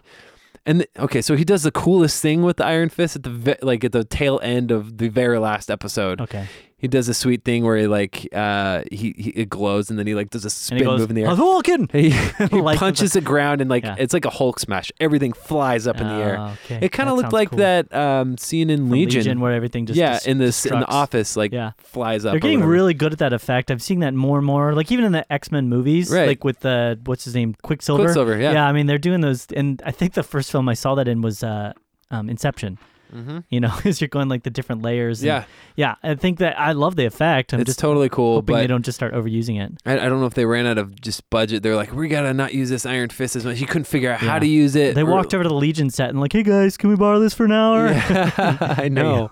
[0.68, 3.32] And th- okay, so he does the coolest thing with the Iron Fist at the
[3.32, 6.22] ve- like at the tail end of the very last episode.
[6.22, 6.46] okay.
[6.80, 10.06] He does a sweet thing where he like uh he, he it glows and then
[10.06, 11.30] he like does a spin goes, move in the air.
[11.30, 11.92] Hadouken!
[11.98, 12.12] He,
[12.56, 13.96] he Like punches the ground and like Yeah.
[13.98, 14.92] it's like a Hulk smash.
[15.00, 16.38] Everything flies up in the air.
[16.40, 16.80] Oh, okay.
[16.86, 17.58] It kind of looked like cool.
[17.58, 19.40] that um scene in From Legion.
[19.40, 21.72] where everything just yeah, dis- in this in the office, like Yeah.
[21.80, 22.34] flies up.
[22.34, 23.72] They're getting really good at that effect.
[23.72, 24.76] I've seen that more and more.
[24.76, 26.28] Like even in the X Men movies, Right.
[26.28, 28.04] like with the what's his name, Quicksilver.
[28.04, 28.52] Quicksilver, Yeah.
[28.52, 28.68] yeah.
[28.68, 31.24] I mean they're doing those, and I think the first film I saw that in
[31.24, 31.74] was uh,
[32.12, 32.78] um, Inception.
[33.14, 33.44] Mhm.
[33.50, 35.22] You know, as you're going like the different layers.
[35.22, 35.44] and- Yeah,
[35.76, 35.96] yeah.
[36.04, 37.54] I think that I love the effect.
[37.54, 38.36] I'm it's just totally cool.
[38.36, 39.74] hoping but they don't just start overusing it.
[39.86, 41.64] I, I don't know if they ran out of just budget.
[41.64, 43.58] They're like, we gotta not use this Iron Fist as much.
[43.60, 44.96] He couldn't figure out how to use it.
[44.96, 47.20] They or- walked over to the Legion set and like, hey guys, can we borrow
[47.20, 47.88] this for an hour?
[47.92, 49.30] Yeah, I know,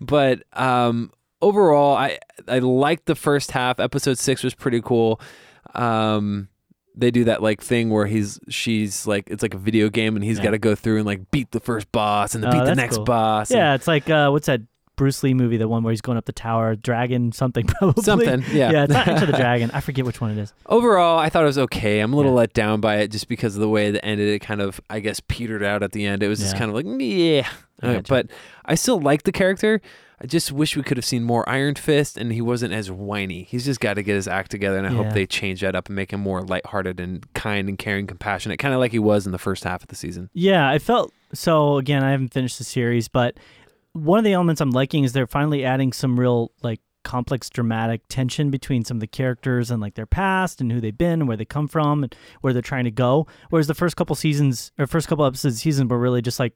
[0.00, 3.80] but um, overall, I I liked the first half.
[3.80, 5.20] Episode six was pretty cool.
[5.74, 6.48] Um,
[6.96, 10.24] they do that like thing where he's she's like it's like a video game and
[10.24, 10.44] he's Yeah.
[10.44, 12.64] got to go through and like beat the first boss and then Oh, beat the
[12.66, 13.04] that's next cool.
[13.04, 13.50] boss.
[13.50, 14.60] and Yeah, it's like uh, what's that
[14.96, 15.56] Bruce Lee movie?
[15.56, 18.02] The one where he's going up the tower, dragon something probably.
[18.02, 18.42] something.
[18.52, 19.70] Yeah, Yeah, it's not Enter the Dragon.
[19.72, 20.52] I forget which one it is.
[20.66, 22.00] Overall, I thought it was okay.
[22.00, 22.36] I'm a little Yeah.
[22.38, 24.28] let down by it just because of the way it ended.
[24.28, 26.22] It kind of, I guess, petered out at the end.
[26.22, 26.58] It was just Yeah.
[26.58, 27.48] kind of like, yeah.
[27.82, 28.08] Uh, gotcha.
[28.10, 28.26] but
[28.66, 29.80] I still like the character.
[30.22, 33.44] I just wish we could have seen more Iron Fist and he wasn't as whiny.
[33.44, 34.96] He's just got to get his act together, and I Yeah.
[35.04, 38.58] hope they change that up and make him more lighthearted and kind and caring, compassionate,
[38.58, 40.28] kind of like he was in the first half of the season.
[40.34, 41.78] Yeah, I felt so.
[41.78, 43.38] Again, I haven't finished the series, but
[43.92, 48.02] one of the elements I'm liking is they're finally adding some real like complex dramatic
[48.10, 51.28] tension between some of the characters and like their past and who they've been and
[51.28, 53.26] where they come from and where they're trying to go.
[53.48, 56.38] Whereas the first couple seasons or first couple episodes of the season were really just
[56.38, 56.52] like.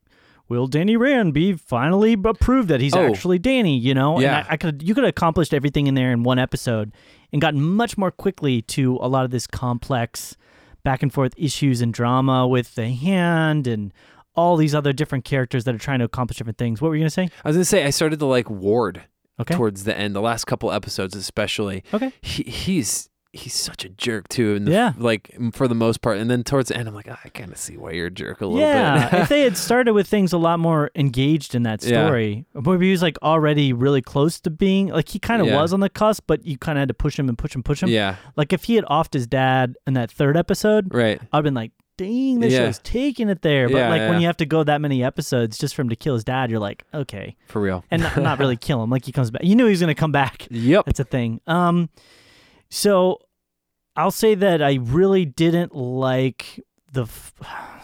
[0.48, 3.06] Will Danny Rand be finally approved that he's Oh.
[3.06, 3.78] actually Danny?
[3.78, 4.38] You know, Yeah.
[4.40, 6.92] and I, I could you could have accomplished everything in there in one episode
[7.32, 10.36] and gotten much more quickly to a lot of this complex
[10.82, 13.92] back and forth issues and drama with the hand and
[14.36, 16.82] all these other different characters that are trying to accomplish different things.
[16.82, 17.28] What were you gonna say?
[17.44, 19.02] I was gonna say I started to like Ward
[19.40, 19.54] Okay.
[19.54, 21.82] towards the end, the last couple episodes especially.
[21.94, 22.12] Okay.
[22.20, 24.92] He, he's he's such a jerk too, and Yeah.
[24.96, 26.18] like for the most part.
[26.18, 28.10] And then towards the end, I'm like, "Ah, I kind of see why you're a
[28.10, 29.20] jerk a little Yeah, bit.
[29.22, 32.06] if they had started with things a lot more engaged in that Yeah.
[32.06, 35.60] story, maybe he was like already really close to being like he kind of Yeah.
[35.60, 37.62] was on the cusp, but you kind of had to push him and push him,
[37.62, 37.88] push him.
[37.88, 41.20] yeah, Like if he had offed his dad in that third episode, right.
[41.32, 42.66] I'd been like, dang, this Yeah.
[42.66, 43.68] show's taking it there.
[43.68, 44.10] But Yeah, like yeah.
[44.10, 46.50] when you have to go that many episodes just for him to kill his dad,
[46.50, 47.84] you're like, okay, For real.
[47.90, 48.90] and not, not really kill him.
[48.90, 49.42] Like he comes back.
[49.44, 50.46] You knew he was gonna come back.
[50.50, 50.86] Yep.
[50.86, 51.40] That's a thing.
[51.46, 51.88] Um,
[52.68, 53.18] so
[53.96, 56.60] I'll say that I really didn't like
[56.92, 57.06] the.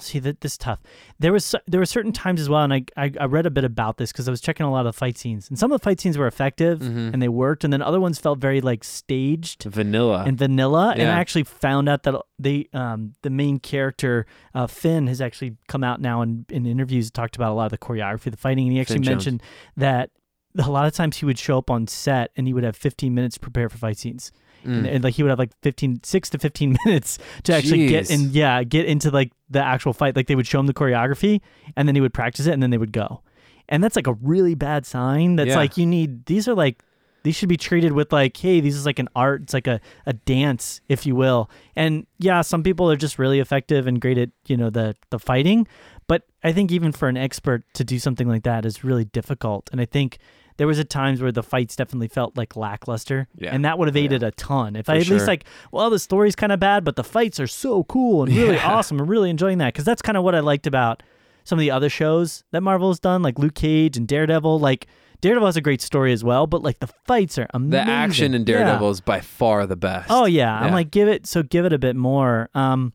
[0.00, 0.78] See that this is tough.
[1.18, 3.64] There was there were certain times as well, and I I, I read a bit
[3.64, 5.84] about this because I was checking a lot of fight scenes, and some of the
[5.84, 7.12] fight scenes were effective Mhm.
[7.12, 10.24] and they worked, and then other ones felt very like staged Vanilla.
[10.26, 10.92] and vanilla.
[10.96, 15.58] And I actually found out that they, um, the main character, uh, Finn, has actually
[15.68, 18.38] come out now in, in interviews, talked about a lot of the choreography, of the
[18.38, 19.16] fighting, and he actually Finn Jones.
[19.26, 19.42] mentioned
[19.76, 20.10] that
[20.58, 23.14] a lot of times he would show up on set and he would have 15
[23.14, 24.32] minutes to prepare for fight scenes.
[24.64, 24.94] And, Mm.
[24.94, 28.10] and, like he would have like 15, six to 15 minutes to actually get Jeez.
[28.26, 30.16] in, yeah, get into like the actual fight.
[30.16, 31.40] Like they would show him the choreography
[31.76, 33.22] and then he would practice it and then they would go.
[33.68, 35.36] And that's like a really bad sign.
[35.36, 35.56] That's Yeah.
[35.56, 36.82] like you need, these are like,
[37.22, 39.42] these should be treated with like, hey, this is like an art.
[39.42, 41.50] It's like a, a dance, if you will.
[41.76, 45.18] And yeah, some people are just really effective and great at, you know, the the
[45.18, 45.68] fighting.
[46.06, 49.68] But I think even for an expert to do something like that is really difficult.
[49.70, 50.18] And I think
[50.60, 53.28] there was at times where the fights definitely felt like lackluster.
[53.34, 53.54] Yeah.
[53.54, 54.02] And that would have Yeah.
[54.02, 54.76] aided a ton.
[54.76, 55.16] If For I at sure.
[55.16, 58.30] least like, well, the story's kind of bad, but the fights are so cool and
[58.36, 58.70] really Yeah.
[58.70, 59.00] awesome.
[59.00, 59.72] I'm really enjoying that.
[59.74, 61.02] Cause that's kind of what I liked about
[61.44, 64.60] some of the other shows that Marvel has done, like Luke Cage and Daredevil.
[64.60, 64.86] Like
[65.22, 67.70] Daredevil has a great story as well, but like the fights are amazing.
[67.86, 68.58] the action in Yeah.
[68.58, 70.08] Daredevil is by far the best.
[70.10, 70.54] Oh yeah.
[70.60, 72.50] I'm like give it so give it a bit more.
[72.54, 72.92] Um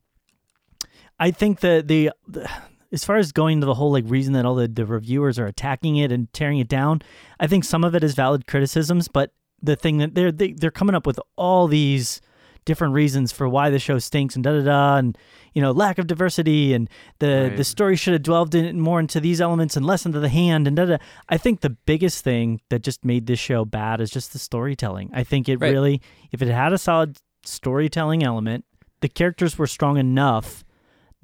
[1.19, 2.47] I think that the, the
[2.95, 5.45] as far as going to the whole like reason that all the, the reviewers are
[5.45, 7.01] attacking it and tearing it down,
[7.39, 9.31] I think some of it is valid criticisms, but
[9.61, 12.21] the thing that they're they, they're coming up with all these
[12.65, 15.15] different reasons for why the show stinks and da da da and
[15.53, 17.57] you know lack of diversity and the Right.
[17.57, 20.65] the story should have dwelled in more into these elements and less into the hand
[20.67, 20.97] and da da.
[21.29, 25.11] I think the biggest thing that just made this show bad is just the storytelling.
[25.13, 25.71] I think it Right.
[25.71, 28.65] really if it had a solid storytelling element,
[29.01, 30.64] the characters were strong enough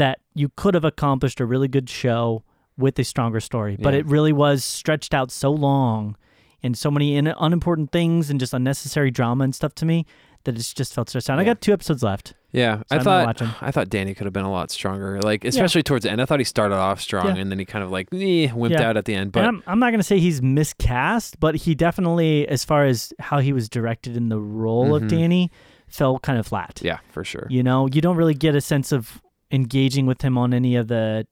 [0.01, 2.43] that you could have accomplished a really good show
[2.75, 3.77] with a stronger story.
[3.79, 3.99] But Yeah.
[3.99, 6.15] it really was stretched out so long
[6.63, 10.05] and so many in- unimportant things and just unnecessary drama and stuff to me
[10.45, 11.37] that it's just felt stressed out.
[11.37, 12.33] I got two episodes left.
[12.51, 13.41] Yeah, So I I'm thought.
[13.61, 15.21] I thought Danny could have been a lot stronger.
[15.21, 17.41] Like especially towards the end, I thought he started off strong Yeah.
[17.43, 18.89] and then he kind of like eh, wimped Yeah.
[18.89, 19.31] out at the end.
[19.33, 23.13] But I'm, I'm not going to say he's miscast, but he definitely, as far as
[23.19, 25.09] how he was directed in the role of Mhm.
[25.09, 25.51] Danny,
[25.87, 26.79] fell kind of flat.
[26.83, 27.45] yeah, for sure.
[27.49, 30.87] You know, you don't really get a sense of engaging with him on any of
[30.87, 31.27] the.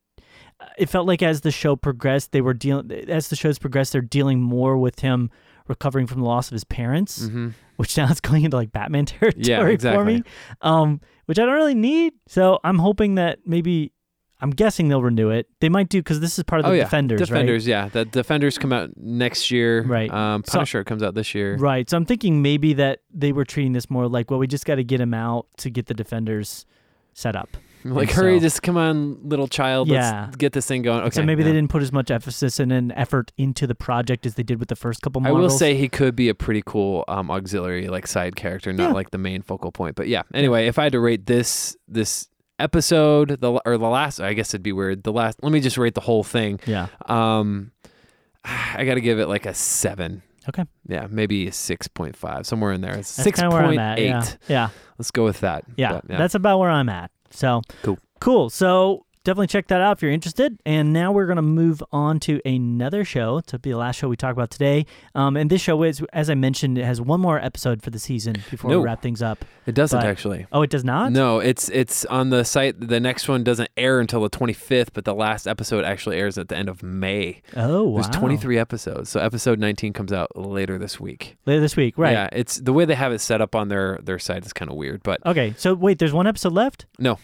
[0.78, 2.92] It felt like as the show progressed, they were dealing.
[3.10, 5.30] As the shows progressed, they're dealing more with him
[5.68, 9.06] recovering from the loss of his parents, hmm which now it's going into like Batman
[9.06, 10.22] territory Yeah, for me.
[10.62, 12.12] Um, which I don't really need.
[12.28, 13.94] So I'm hoping that maybe.
[14.42, 15.48] I'm guessing they'll renew it.
[15.60, 17.28] They might do because this is part of the oh yeah, Defenders, right?
[17.28, 17.68] Defenders.
[17.68, 19.84] Yeah, the Defenders come out next year.
[19.84, 20.10] Right.
[20.10, 21.58] Um, So- Punisher comes out this year.
[21.58, 21.90] Right.
[21.90, 24.76] So I'm thinking maybe that they were treating this more like, well, we just got
[24.76, 26.66] to get him out to get the defenders
[27.14, 27.50] set up.
[27.86, 29.88] Like, hurry, so- just come on, little child.
[29.88, 30.26] Yeah.
[30.26, 31.02] Let's get this thing going.
[31.02, 31.16] Okay.
[31.16, 34.36] so maybe they didn't put as much emphasis and an effort into the project as
[34.36, 37.06] they did with the first couple I will say he could be a pretty cool
[37.08, 38.94] um, auxiliary, like side character, not Yeah.
[38.94, 39.96] like the main focal point.
[39.96, 40.24] But yeah.
[40.34, 42.28] Anyway, if I had to rate this this
[42.60, 45.04] episode, the or the last, I guess it'd be weird.
[45.04, 45.40] The last.
[45.42, 46.60] Let me just rate the whole thing.
[46.66, 46.88] Yeah.
[47.06, 47.72] Um,
[48.44, 50.24] I got to give it like a seven.
[50.48, 50.66] Okay.
[50.88, 52.98] Yeah, maybe a six point five, somewhere in there.
[52.98, 54.08] It's six kind of where I'm point eight.
[54.10, 54.26] Yeah.
[54.48, 54.70] Yeah.
[54.98, 55.64] Let's go with that.
[55.76, 55.94] Yeah.
[55.94, 57.12] But, That's about where I'm at.
[57.32, 57.98] So Cool.
[58.20, 58.50] Cool.
[58.50, 60.60] So definitely check that out if you're interested.
[60.66, 64.08] And now we're going to move on to another show to be the last show
[64.08, 64.86] we talk about today.
[65.16, 68.00] Um, and this show is, as I mentioned, it has one more episode for the
[68.00, 68.80] season before No.
[68.80, 69.46] we wrap things up.
[69.66, 70.48] it doesn't but- actually.
[70.52, 71.12] Oh, it does not?
[71.12, 72.80] No, it's it's on the site.
[72.80, 76.48] The next one doesn't air until the 25th, but the last episode actually airs at
[76.50, 77.42] the end of May.
[77.56, 78.02] Oh, wow.
[78.02, 81.38] There's 23 episodes, so episode 19 comes out later this week.
[81.46, 82.14] Later this week, right?
[82.14, 84.72] Yeah, it's the way they have it set up on their their site is kind
[84.72, 86.86] of weird, but Okay, so wait, there's one episode left?
[86.98, 87.20] No.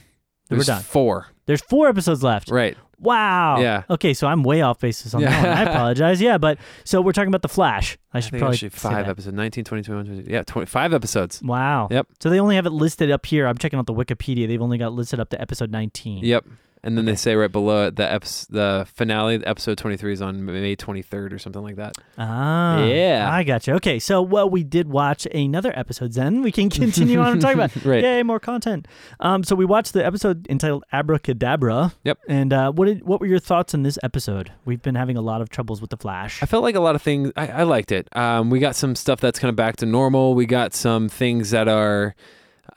[0.52, 0.84] We're done.
[0.84, 1.28] four.
[1.46, 2.50] There's four episodes left.
[2.50, 2.78] Right.
[3.00, 3.60] Wow.
[3.60, 3.84] Yeah.
[3.90, 5.58] Okay, so I'm way off basis on that one.
[5.58, 6.22] I apologize.
[6.22, 7.98] Yeah, but so we're talking about The Flash.
[8.14, 9.36] I I should think probably actually five episodes.
[9.36, 10.32] 19, 20, 21, 22.
[10.32, 11.42] Yeah, 25 episodes.
[11.44, 11.88] Wow.
[11.92, 12.08] Yep.
[12.22, 13.48] So they only have it listed up here.
[13.48, 14.48] I'm checking out the Wikipedia.
[14.48, 16.24] They've only got listed up to episode 19.
[16.24, 16.46] Yep.
[16.86, 17.12] And then Okay.
[17.14, 21.34] they say right below it the eps- the finale, episode 23 is on May 23rd
[21.34, 21.98] or something like that.
[22.18, 22.84] Ah.
[22.86, 23.28] Yeah.
[23.30, 23.74] I gotcha.
[23.74, 26.14] Okay, so well, we did watch another episode.
[26.14, 27.72] Then we can continue on and talk about.
[27.84, 28.04] Right.
[28.04, 28.88] Yay, more content.
[29.20, 31.94] Um, so we watched the episode entitled Abracadabra.
[32.04, 32.20] Yep.
[32.30, 34.52] And uh, what did what were your thoughts on this episode?
[34.64, 36.42] We've been having a lot of troubles with the Flash.
[36.42, 37.32] I felt like a lot of things.
[37.36, 38.08] I, I liked it.
[38.16, 40.36] Um, we got some stuff that's kind of back to normal.
[40.36, 42.16] We got some things that are,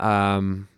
[0.01, 0.69] um,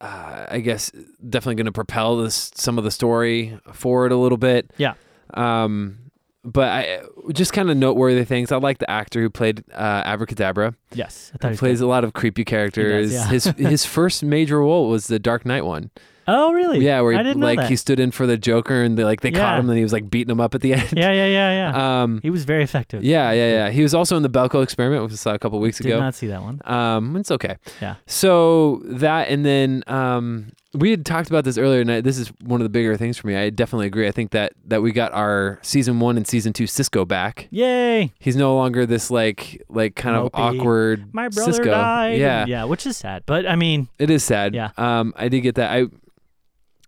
[0.00, 0.90] uh, I guess,
[1.28, 4.70] definitely going to propel this some of the story forward a little bit.
[4.76, 4.94] Yeah.
[5.34, 5.98] Um,
[6.44, 7.00] but I
[7.32, 8.52] just kind of noteworthy things.
[8.52, 10.74] I like the actor who played uh, Abracadabra.
[10.94, 11.84] Yes, he plays good.
[11.84, 13.12] a lot of creepy characters.
[13.12, 13.26] yeah.
[13.28, 15.90] his his first major role was the Dark Knight one.
[16.28, 16.84] Oh, really?
[16.84, 17.70] Yeah, where I he, didn't know like that.
[17.70, 19.38] he stood in for the Joker and they, like they Yeah.
[19.38, 20.92] caught him and he was like beating him up at the end.
[20.94, 22.02] Yeah, yeah, yeah, yeah.
[22.02, 23.02] Um, he was very effective.
[23.02, 23.70] yeah, yeah, yeah.
[23.70, 25.88] He was also in the Belko experiment, which we saw a couple weeks ago.
[25.88, 26.04] Did ago.
[26.04, 26.60] not see that one.
[26.64, 27.56] Um, it's okay.
[27.80, 27.96] Yeah.
[28.06, 32.28] So that, and then um, we had talked about this earlier, and I, this is
[32.42, 33.34] one of the bigger things for me.
[33.36, 34.06] I definitely agree.
[34.06, 37.48] I think that that we got our season one and season two Cisco back.
[37.50, 38.12] Yay!
[38.18, 40.58] He's no longer this like like kind of Mopey.
[40.60, 41.70] awkward My brother Cisco.
[41.70, 42.18] died.
[42.18, 43.22] Yeah, yeah, which is sad.
[43.24, 44.54] But I mean, it is sad.
[44.54, 44.70] Yeah.
[44.76, 45.70] Um, I did get that.
[45.72, 45.86] I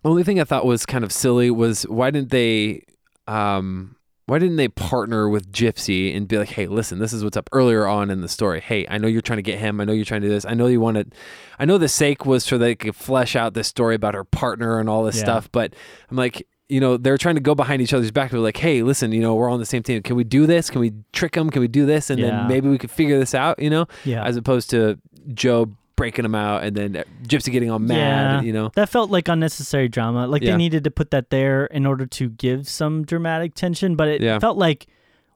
[0.04, 2.82] only thing I thought was kind of silly was why didn't they
[3.28, 7.36] um why didn't they partner with Gypsy and be like, hey, listen, this is what's
[7.36, 8.60] up earlier on in the story.
[8.60, 9.80] Hey, I know you're trying to get him.
[9.80, 10.44] I know you're trying to do this.
[10.44, 11.16] I know you wanted,
[11.58, 14.78] I know the sake was so they could flesh out this story about her partner
[14.78, 15.22] and all this Yeah.
[15.24, 15.50] stuff.
[15.50, 15.74] But
[16.12, 18.30] I'm like, you know, they're trying to go behind each other's back.
[18.30, 20.00] They're like, hey, listen, you know, we're on the same team.
[20.00, 20.70] Can we do this?
[20.70, 21.50] Can we trick them?
[21.50, 22.08] Can we do this?
[22.08, 22.26] And Yeah.
[22.30, 24.22] then maybe we could figure this out, you know, yeah.
[24.24, 24.96] as opposed to
[25.34, 28.40] Joe breaking him out and then uh, Gypsy getting all mad, Yeah.
[28.42, 28.70] you know?
[28.74, 30.26] That felt like unnecessary drama.
[30.26, 30.52] Like Yeah.
[30.52, 34.20] they needed to put that there in order to give some dramatic tension, but it
[34.22, 34.38] Yeah.
[34.38, 34.86] felt like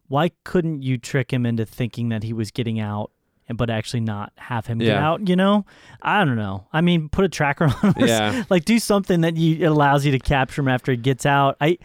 [0.09, 3.11] why couldn't you trick him into thinking that he was getting out
[3.55, 5.67] but actually not have him get out, you know?
[6.01, 6.67] I don't know.
[6.73, 8.07] I mean, put a tracker on him.
[8.09, 8.45] Yeah.
[8.49, 11.57] like do something that you it allows you to capture him after he gets out.
[11.61, 11.77] I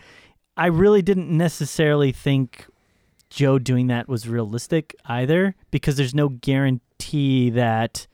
[0.55, 2.65] I really didn't necessarily think
[3.29, 8.07] Joe doing that was realistic either because there's no guarantee that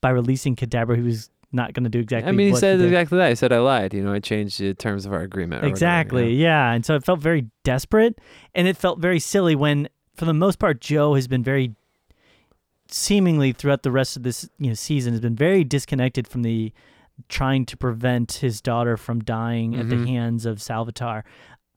[0.00, 2.28] by releasing Kadabra he was not going to do exactly.
[2.28, 2.86] I mean, he said did.
[2.86, 3.28] exactly that.
[3.30, 3.92] He said, I lied.
[3.92, 5.54] You know, I changed the terms of our agreement.
[5.62, 6.32] or whatever, Exactly.
[6.32, 6.44] you know?
[6.44, 6.72] Yeah.
[6.72, 8.18] And so it felt very desperate
[8.54, 11.74] and it felt very silly when for the most part Joe has been very
[12.88, 16.72] seemingly throughout the rest of this, you know, season has been very disconnected from the
[17.28, 20.06] trying to prevent his daughter from dying at the Mhm.
[20.08, 21.24] hands of Salvatore.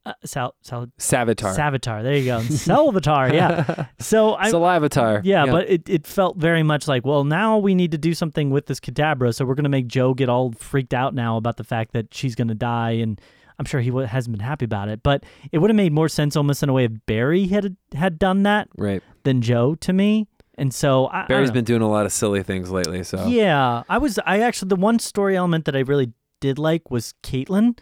[0.06, 1.56] Uh, Sal, Sal, Savitar.
[1.56, 2.04] Salvatore.
[2.04, 2.42] There you go.
[2.42, 3.34] Salvatore.
[3.34, 3.86] Yeah.
[4.00, 5.22] So I, Salivatar.
[5.24, 8.50] yeah, but it, it felt very much like, well, now we need to do something
[8.50, 9.34] with this cadabra.
[9.34, 12.14] So we're going to make Joe get all freaked out now about the fact that
[12.14, 12.92] she's going to die.
[12.92, 13.22] And
[13.58, 15.04] I'm sure he w- hasn't been happy about it.
[15.04, 18.20] But it would have made more sense almost in a way if Barry had had
[18.20, 19.02] done that right.
[19.24, 20.28] than Joe to me.
[20.58, 23.04] And so I, I Barry's don't been doing a lot of silly things lately.
[23.04, 23.26] So.
[23.28, 23.84] Yeah.
[23.88, 26.12] I was, I actually, the one story element that I really
[26.42, 27.78] did like was Caitlin.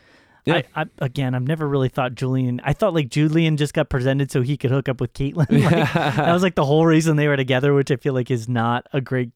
[0.45, 0.61] Yeah.
[0.75, 2.61] I, I, again, I've never really thought Julian.
[2.63, 5.47] I thought like Julian just got presented so he could hook up with Caitlin.
[5.63, 8.49] Like, that was like the whole reason they were together, which I feel like is
[8.49, 9.31] not a great.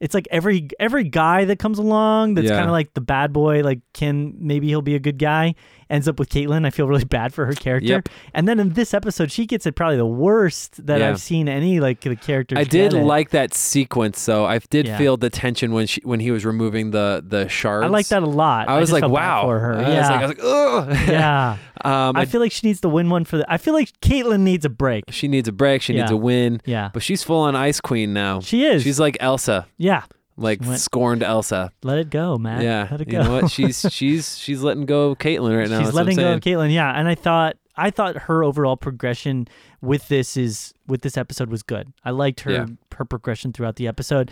[0.00, 2.56] It's like every every guy that comes along that's Yeah.
[2.56, 5.54] kind of like the bad boy, like can maybe he'll be a good guy,
[5.90, 6.64] ends up with Caitlin.
[6.64, 7.86] I feel really bad for her character.
[7.88, 8.08] Yep.
[8.32, 11.10] And then in this episode, she gets it probably the worst that Yeah.
[11.10, 12.56] I've seen any like the character.
[12.56, 14.44] I did like that sequence though.
[14.46, 14.96] I did Yeah.
[14.98, 17.84] feel the tension when she when he was removing the the shards.
[17.84, 18.68] I like that a lot.
[18.68, 19.42] I was just like, wow.
[19.42, 19.74] for her.
[19.76, 19.98] I yeah.
[20.00, 21.08] was like, I was like, ugh.
[21.08, 21.56] yeah.
[21.84, 23.52] um, I I- feel like she needs to win one for the.
[23.52, 25.04] I feel like Caitlin needs a break.
[25.10, 25.82] she needs a break.
[25.82, 26.14] She needs Yeah.
[26.16, 26.60] a win.
[26.64, 26.90] Yeah.
[26.92, 28.40] But she's full on ice queen now.
[28.40, 28.82] She is.
[28.82, 30.04] She's like Elsa, yeah.
[30.40, 31.70] Like went- scorned Elsa.
[31.82, 32.62] Let it go, man.
[32.62, 32.88] yeah.
[32.90, 33.50] Let it You know what?
[33.56, 35.78] She's she's she's letting go of Caitlin right now.
[35.78, 36.40] She's that's letting go of.
[36.40, 36.90] Caitlin, yeah.
[36.98, 39.48] And I thought I thought her overall progression
[39.80, 41.92] with this is with this episode was good.
[42.04, 42.66] I liked her Yeah.
[42.96, 44.30] her progression throughout the episode.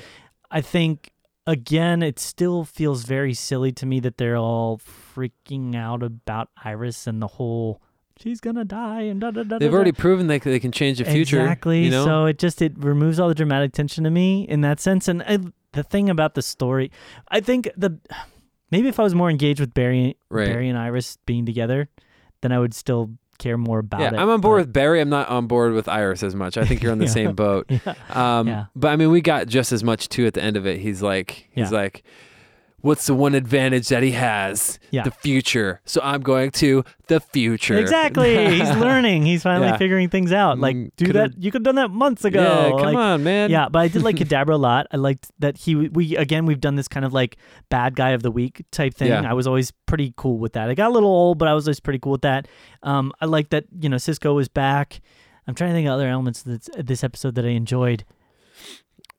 [0.50, 1.12] I think
[1.46, 7.06] again, it still feels very silly to me that they're all freaking out about Iris
[7.06, 7.80] and the whole
[8.20, 9.58] she's gonna die and da da da.
[9.58, 10.00] They've da, already da.
[10.00, 11.40] proven they they can change the future.
[11.40, 11.84] Exactly.
[11.84, 12.04] You know?
[12.04, 15.08] So it just it removes all the dramatic tension to me in that sense.
[15.08, 15.38] And I,
[15.72, 16.90] the thing about the story,
[17.28, 17.98] I think the
[18.70, 20.46] maybe if I was more engaged with Barry, Right.
[20.48, 21.88] Barry and Iris being together,
[22.42, 24.14] then I would still care more about yeah, it.
[24.14, 25.00] I'm on board but- with Barry.
[25.00, 26.56] I'm not on board with Iris as much.
[26.56, 27.10] I think you're on the Yeah.
[27.12, 27.66] same boat.
[27.70, 27.94] Yeah.
[28.10, 28.64] Um, Yeah.
[28.74, 30.80] But I mean, we got just as much too at the end of it.
[30.80, 32.02] He's like, he's like,
[32.80, 34.78] what's the one advantage that he has?
[34.90, 35.02] Yeah.
[35.02, 35.80] The future.
[35.84, 37.76] So I'm going to the future.
[37.76, 38.56] Exactly.
[38.56, 39.26] He's learning.
[39.26, 39.76] He's finally Yeah.
[39.76, 40.58] figuring things out.
[40.58, 41.42] Like, Mm, do could've- that.
[41.42, 42.40] You could have done that months ago.
[42.42, 43.50] Yeah, come Like, on, man.
[43.50, 44.86] Yeah, but I did like Kadabra a lot.
[44.92, 47.36] I liked that he we again we've done this kind of like
[47.68, 49.08] bad guy of the week type thing.
[49.08, 49.28] Yeah.
[49.28, 50.68] I was always pretty cool with that.
[50.68, 52.46] I got a little old, but I was always pretty cool with that.
[52.82, 55.00] Um, I like that you know Cisco was back.
[55.46, 58.04] I'm trying to think of other elements of this, this episode that I enjoyed.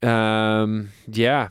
[0.04, 1.50] Um, yeah.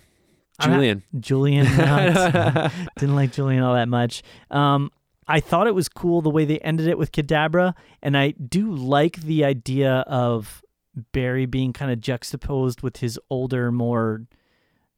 [0.61, 1.03] Julian.
[1.19, 1.67] Julian
[2.99, 4.23] didn't like Julian all that much.
[4.51, 4.91] Um,
[5.27, 8.73] I thought it was cool the way they ended it with Kadabra, and I do
[8.75, 10.63] like the idea of
[11.13, 14.23] Barry being kind of juxtaposed with his older, more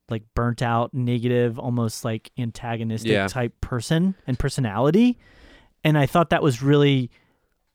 [0.08, 3.26] like burnt out, negative, almost like antagonistic Yeah.
[3.28, 5.18] type person and personality.
[5.84, 7.10] And I thought that was really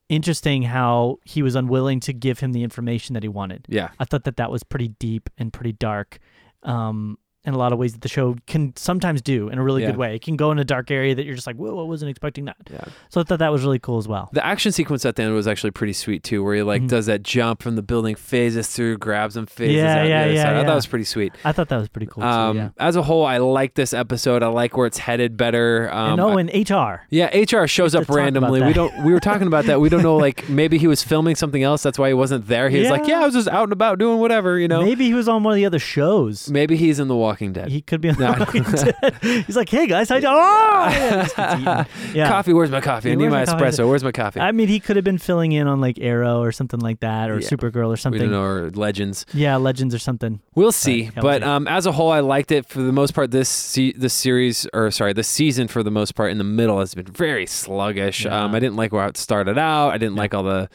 [0.10, 3.66] interesting how he was unwilling to give him the information that he wanted.
[3.70, 3.90] yeah.
[4.00, 6.20] I thought that that was pretty deep and pretty dark.
[6.64, 9.82] Um, in a lot of ways that the show can sometimes do in a really
[9.84, 9.90] Yeah.
[9.92, 10.16] good way.
[10.16, 12.46] It can go in a dark area that you're just like, whoa, I wasn't expecting
[12.46, 12.58] that.
[12.72, 12.80] Yeah.
[13.10, 14.30] So I thought that was really cool as well.
[14.34, 16.88] The action sequence at the end was actually pretty sweet too, where he like Mhm.
[16.90, 20.22] does that jump from the building, phases through, grabs him, phases Yeah, out the yeah,
[20.22, 20.48] other yeah, side.
[20.48, 20.68] I thought yeah.
[20.70, 21.34] that was pretty sweet.
[21.46, 22.60] I thought that was pretty cool Um, too.
[22.64, 22.70] Yeah.
[22.80, 24.42] As a whole, I like this episode.
[24.44, 25.90] I like where it's headed better.
[25.94, 27.02] Um, and oh, and HR.
[27.10, 28.62] Yeah, HR shows up have to talk about randomly.
[28.64, 29.04] We don't.
[29.04, 29.80] We were talking about that.
[29.80, 30.18] We don't know.
[30.18, 31.84] Like maybe he was filming something else.
[31.84, 32.70] That's why he wasn't there.
[32.70, 33.20] He was like, Yeah.
[33.20, 34.84] "Yeah, I was just out and about doing whatever." You know.
[34.84, 36.50] Maybe, he was on one of the other shows.
[36.50, 37.68] Maybe he's in The Walking Dead.
[37.68, 38.32] He could be on No.
[38.34, 39.16] The Walking Dead.
[39.46, 40.34] He's like, hey guys, how you doing?
[40.36, 41.86] Oh, yeah, just gets eaten.
[42.16, 42.30] yeah.
[42.30, 42.54] Coffee.
[42.54, 43.12] Where's my coffee?
[43.12, 43.64] I need my my coffee?
[43.66, 43.90] espresso.
[43.90, 44.40] Where's my coffee?
[44.40, 47.30] I mean, he could have been filling in on like Arrow or something like that,
[47.30, 47.48] or Yeah.
[47.50, 48.32] Supergirl or something.
[48.32, 48.42] know.
[48.42, 49.26] Or legends.
[49.34, 50.40] Yeah, Legends or something.
[50.56, 51.04] We'll see.
[51.04, 53.32] yeah, but um, as a whole, I liked it for the most part.
[53.32, 56.80] This se- this series, or sorry, this season for the most part, in the middle
[56.80, 58.24] has been very sluggish.
[58.24, 58.46] Yeah.
[58.46, 59.90] Um, I didn't like where it started out.
[59.90, 60.70] I didn't like all the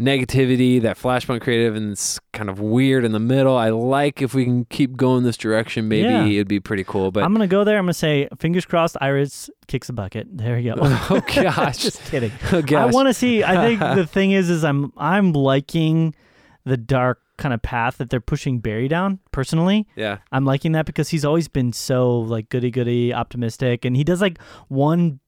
[0.00, 3.56] negativity that Flashpoint creative, and it's kind of weird in the middle.
[3.56, 5.88] I like if we can keep going this direction.
[5.88, 6.24] Maybe Yeah.
[6.24, 7.10] it'd be pretty cool.
[7.10, 7.78] But I'm gonna go there.
[7.78, 8.96] I'm gonna say, fingers crossed.
[9.00, 10.26] Iris kicks a bucket.
[10.32, 10.80] There you go.
[10.82, 12.32] oh gosh, Just kidding.
[12.52, 12.72] oh gosh.
[12.82, 13.44] I want to see.
[13.44, 16.14] I think the thing is, is I'm I'm liking
[16.64, 19.18] the dark kind of path that they're pushing Barry down.
[19.32, 23.96] Personally, yeah, I'm liking that because he's always been so like goody goody, optimistic, and
[23.96, 24.38] he does like
[24.68, 25.20] one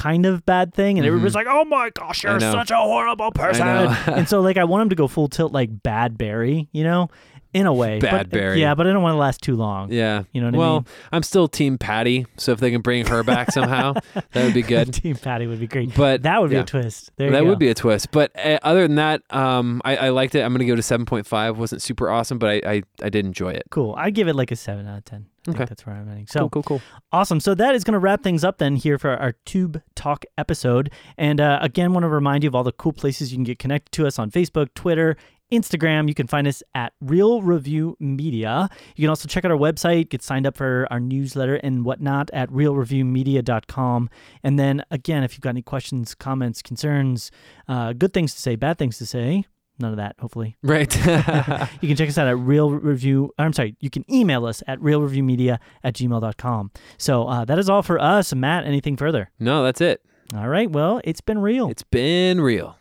[0.00, 1.08] kind of bad thing, and Mhm.
[1.08, 3.66] everybody's like, "Oh my gosh, you're such a horrible person."
[4.16, 7.10] and so like I want him to go full tilt like bad Barry, you know.
[7.52, 7.98] In a way.
[7.98, 8.60] Bad but, Barry.
[8.60, 9.92] Yeah, but I don't want to last too long.
[9.92, 10.24] Yeah.
[10.32, 10.60] You know what I mean?
[10.60, 10.86] well.
[11.12, 14.62] I'm still Team Patty, so if they can bring her back somehow, that would be
[14.62, 14.92] good.
[14.94, 15.94] Team Patty would be great.
[15.94, 17.10] But that would be a twist.
[17.16, 18.10] There that would be a twist.
[18.12, 20.42] But uh, other than that, um, I, I liked it.
[20.42, 21.56] I'm gonna give it a 7.5.
[21.56, 23.64] wasn't super awesome, but I, I, I did enjoy it.
[23.70, 23.94] cool.
[23.96, 25.26] I'd give it like a seven out of ten.
[25.46, 25.64] I Okay.
[25.64, 26.26] that's where I'm ending.
[26.26, 26.82] So Cool, cool, cool.
[27.12, 27.40] Awesome.
[27.40, 30.92] So that is going to wrap things up then here for our Tube Talk episode.
[31.16, 33.58] And uh, again, want to remind you of all the cool places you can get
[33.58, 35.16] connected to us on Facebook, Twitter,
[35.52, 36.08] Instagram.
[36.08, 38.68] You can find us at Reel Review Media.
[38.96, 42.30] You can also check out our website, get signed up for our newsletter and whatnot
[42.32, 44.10] at reelreviewmedia.com.
[44.42, 47.30] And then again, if you've got any questions, comments, concerns,
[47.68, 49.44] uh, good things to say, bad things to say,
[49.78, 50.56] none of that, hopefully.
[50.62, 50.94] Right.
[51.80, 53.32] You can check us out at Reel Review.
[53.38, 56.70] I'm sorry, you can email us at reelreviewmedia at gmail.com.
[56.98, 58.34] So uh, that is all for us.
[58.34, 59.30] Matt, anything further?
[59.38, 60.02] no, that's it.
[60.32, 60.70] All right.
[60.70, 61.68] Well, it's been real.
[61.70, 62.76] It's been real.